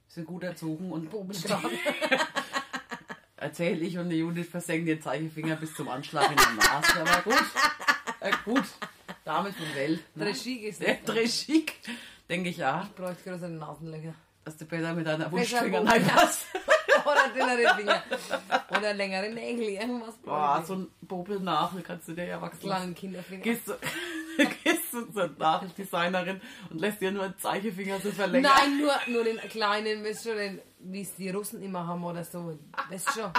Wir 0.07 0.15
sind 0.15 0.27
gut 0.27 0.43
erzogen 0.43 0.91
und 0.91 1.11
erzähle 3.37 3.85
ich 3.85 3.99
und 3.99 4.09
die 4.09 4.17
Judith 4.17 4.49
versenken 4.49 4.87
den 4.87 5.03
Zeigefinger 5.03 5.57
bis 5.57 5.75
zum 5.75 5.89
Anschlag 5.89 6.31
in 6.31 6.37
der 6.37 6.53
Nase. 6.53 7.01
Aber 7.01 7.23
gut, 7.23 7.45
äh, 8.21 8.33
gut. 8.45 8.65
Dame 9.25 9.53
von 9.53 9.67
Welt. 9.75 10.03
Ne? 10.17 10.25
Dreschig 10.25 10.63
ist 10.63 10.81
nicht. 10.81 11.07
Dreschig, 11.07 11.75
denke 12.31 12.49
ich 12.49 12.57
ja, 12.57 12.85
Ich 12.85 12.95
bräuchte 12.95 13.29
größere 13.29 13.51
Nasenlöcher. 13.51 14.15
Dass 14.49 14.57
du 14.57 14.65
besser 14.65 14.95
mit 14.95 15.07
deiner 15.07 15.31
ja. 15.31 16.15
hast. 16.17 16.47
Oder 17.05 17.29
dünnere 17.35 17.75
Finger. 17.77 18.03
Oder 18.71 18.95
längere 18.95 19.29
Nägel. 19.31 19.69
Irgendwas 19.69 20.15
Boah, 20.17 20.65
so 20.67 20.75
ein 20.75 20.89
Bobelnachel 21.03 21.83
kannst 21.83 22.09
du 22.09 22.15
dir 22.15 22.25
ja 22.25 22.41
wachsen 22.41 22.61
kleinen 22.61 22.95
Kinderfinger. 22.95 23.43
Gehst 23.43 23.69
du, 23.69 23.75
gehst 24.65 24.93
du 24.93 25.13
zur 25.13 25.29
Nachdesignerin 25.39 26.41
und 26.71 26.81
lässt 26.81 27.01
dir 27.01 27.13
nur 27.13 27.25
einen 27.25 27.39
Zeigefinger 27.39 28.01
so 28.01 28.11
verlängern. 28.11 28.51
Nein, 28.57 28.79
nur, 28.79 28.93
nur 29.09 29.25
den 29.25 29.37
kleinen, 29.37 30.03
weißt 30.03 30.27
du, 30.27 30.35
den, 30.35 30.61
wie 30.79 31.03
es 31.03 31.15
die 31.15 31.29
Russen 31.29 31.63
immer 31.63 31.87
haben 31.87 32.03
oder 32.05 32.25
so. 32.25 32.59
Weißt 32.89 33.09
du 33.09 33.21
schon? 33.21 33.33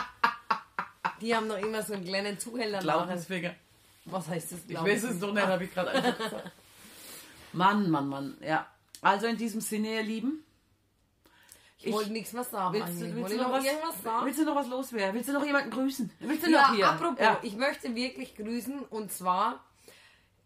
Die 1.21 1.35
haben 1.35 1.47
noch 1.47 1.57
immer 1.57 1.81
so 1.81 1.93
einen 1.93 2.05
kleinen 2.05 2.37
Zuhälter. 2.37 2.79
Glaubensfinger. 2.79 3.55
Was 4.05 4.27
heißt 4.27 4.51
das? 4.51 4.59
Ich 4.67 4.81
weiß 4.81 5.03
es 5.03 5.19
doch 5.19 5.33
nicht, 5.33 5.45
habe 5.45 5.63
ich 5.63 5.73
gerade 5.73 5.89
einfach 5.89 6.17
gesagt. 6.17 6.51
Mann, 7.53 7.89
Mann, 7.89 8.07
Mann. 8.07 8.37
Ja. 8.41 8.67
Also 9.01 9.25
in 9.25 9.37
diesem 9.37 9.61
Sinne, 9.61 9.95
ihr 9.95 10.03
Lieben. 10.03 10.43
Ich 11.81 11.93
wollte 11.93 12.11
nichts 12.11 12.33
mehr 12.33 12.43
sagen. 12.43 12.73
Willst, 12.73 12.99
willst, 12.99 13.15
Wollte 13.15 13.35
du 13.35 13.41
ich 13.41 13.47
noch 13.47 13.53
was, 13.53 14.03
sagen? 14.03 14.25
willst 14.25 14.39
du 14.39 14.43
noch 14.45 14.55
was 14.55 14.67
loswerden? 14.67 15.15
Willst 15.15 15.29
du 15.29 15.33
noch 15.33 15.45
jemanden 15.45 15.69
grüßen? 15.71 16.11
Willst 16.19 16.45
du 16.45 16.51
Ja, 16.51 16.61
noch 16.67 16.75
hier? 16.75 16.89
apropos, 16.89 17.19
Ja. 17.19 17.39
ich 17.41 17.55
möchte 17.55 17.95
wirklich 17.95 18.35
grüßen 18.35 18.79
und 18.89 19.11
zwar 19.11 19.63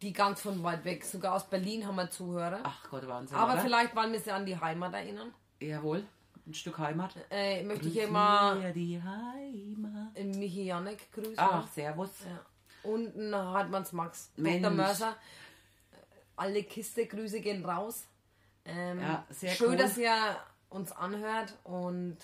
die 0.03 0.13
ganz 0.13 0.41
von 0.41 0.61
weit 0.63 0.85
weg. 0.85 1.03
Sogar 1.05 1.33
aus 1.35 1.49
Berlin 1.49 1.87
haben 1.87 1.95
wir 1.95 2.09
Zuhörer. 2.09 2.59
Ach 2.63 2.87
Gott, 2.89 3.07
Wahnsinn. 3.07 3.35
Aber 3.37 3.53
oder? 3.53 3.61
vielleicht 3.61 3.95
wollen 3.95 4.11
wir 4.13 4.19
sie 4.19 4.31
an 4.31 4.45
die 4.45 4.59
Heimat 4.59 4.93
erinnern. 4.93 5.33
Jawohl. 5.59 6.03
Ein 6.45 6.53
Stück 6.53 6.77
Heimat. 6.77 7.15
Äh, 7.31 7.63
möchte 7.63 7.87
ich 7.87 7.93
hier 7.93 8.09
mal 8.09 8.61
Für 8.61 8.73
die 8.73 9.01
Heimat. 9.01 10.15
äh, 10.15 10.23
Michi 10.25 10.65
Janek 10.65 11.11
grüßen. 11.13 11.35
Ach, 11.37 11.65
Servus. 11.69 12.09
Ja. 12.25 12.89
Und 12.89 13.33
Hartmanns 13.33 13.93
Max. 13.93 14.29
Dr. 14.35 14.69
Mörser. 14.71 15.15
Alle 16.35 16.63
Kiste, 16.63 17.05
Grüße 17.07 17.39
gehen 17.39 17.63
raus. 17.63 18.05
Ähm, 18.65 18.99
Ja, 18.99 19.25
sehr 19.29 19.51
schön, 19.53 19.69
cool. 19.69 19.77
dass 19.77 19.97
ihr 19.97 20.13
uns 20.73 20.91
anhört 20.91 21.53
und 21.63 22.17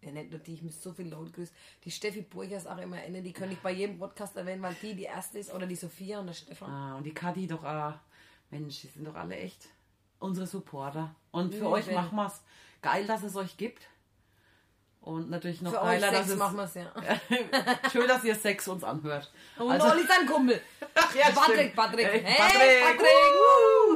ja, 0.00 0.12
nicht 0.12 0.30
nur 0.30 0.38
die, 0.38 0.54
ich 0.54 0.62
muss 0.62 0.80
so 0.82 0.92
viele 0.92 1.10
Leute 1.10 1.32
grüßen. 1.32 1.54
Die 1.84 1.90
Steffi 1.90 2.22
Burgers 2.22 2.66
auch 2.68 2.78
immer 2.78 2.98
erinnern, 2.98 3.24
die 3.24 3.32
kann 3.32 3.50
ich 3.50 3.58
bei 3.58 3.72
jedem 3.72 3.98
Podcast 3.98 4.36
erwähnen, 4.36 4.62
weil 4.62 4.74
die 4.80 4.94
die 4.94 5.02
erste 5.04 5.38
ist 5.40 5.52
oder 5.52 5.66
die 5.66 5.74
Sophia 5.74 6.20
und 6.20 6.28
der 6.28 6.34
Stefan. 6.34 6.70
Ah, 6.70 6.96
und 6.96 7.04
die 7.04 7.12
Kathi 7.14 7.46
doch 7.48 7.64
auch. 7.64 7.94
Mensch, 8.50 8.80
die 8.82 8.86
sind 8.86 9.04
doch 9.06 9.14
alle 9.16 9.36
echt 9.36 9.68
unsere 10.20 10.46
Supporter. 10.46 11.14
Und 11.32 11.52
für 11.54 11.64
Ja, 11.64 11.70
euch 11.70 11.86
wenn- 11.88 11.94
machen 11.96 12.16
wir's. 12.16 12.40
Geil, 12.80 13.06
dass 13.06 13.24
es 13.24 13.34
euch 13.34 13.56
gibt. 13.56 13.82
Und 15.00 15.30
natürlich 15.30 15.62
noch 15.62 15.72
Für 15.72 15.82
euch 15.82 16.00
geiler, 16.00 16.10
sechs 16.10 16.20
dass 16.22 16.30
es... 16.30 16.36
machen 16.38 16.56
wir 16.56 16.64
es 16.64 16.74
ja. 16.74 16.92
Schön, 17.92 18.06
dass 18.08 18.22
ihr 18.24 18.34
Sex 18.36 18.68
uns 18.68 18.84
anhört. 18.84 19.32
Und 19.58 19.70
Also- 19.72 19.88
Olli 19.88 20.06
sein 20.06 20.26
Kumpel. 20.26 20.60
Ach 20.94 21.14
ja, 21.14 21.30
Patrick. 21.30 21.74
Patrick. 21.74 22.06
Äh, 22.06 22.20
Hey, 22.24 22.82
Patrick. 22.84 23.08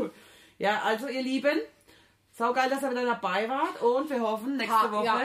Woo! 0.02 0.10
Ja, 0.58 0.82
also 0.82 1.06
ihr 1.08 1.22
Lieben, 1.22 1.60
Saugeil, 2.42 2.68
dass 2.68 2.82
ihr 2.82 2.90
wieder 2.90 3.04
dabei 3.04 3.48
wart 3.48 3.80
und 3.80 4.10
wir 4.10 4.20
hoffen 4.20 4.56
nächste 4.56 4.74
ha, 4.74 4.90
Woche. 4.90 5.04
Ja. 5.04 5.20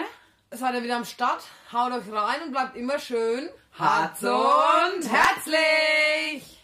Seid 0.51 0.75
ihr 0.75 0.83
wieder 0.83 0.97
am 0.97 1.03
Start? 1.03 1.41
Haut 1.73 1.91
euch 1.91 2.13
rein 2.13 2.43
und 2.45 2.51
bleibt 2.51 2.75
immer 2.75 2.99
schön. 2.99 3.49
Herz 3.75 4.21
und 4.21 5.11
herzlich! 5.11 6.56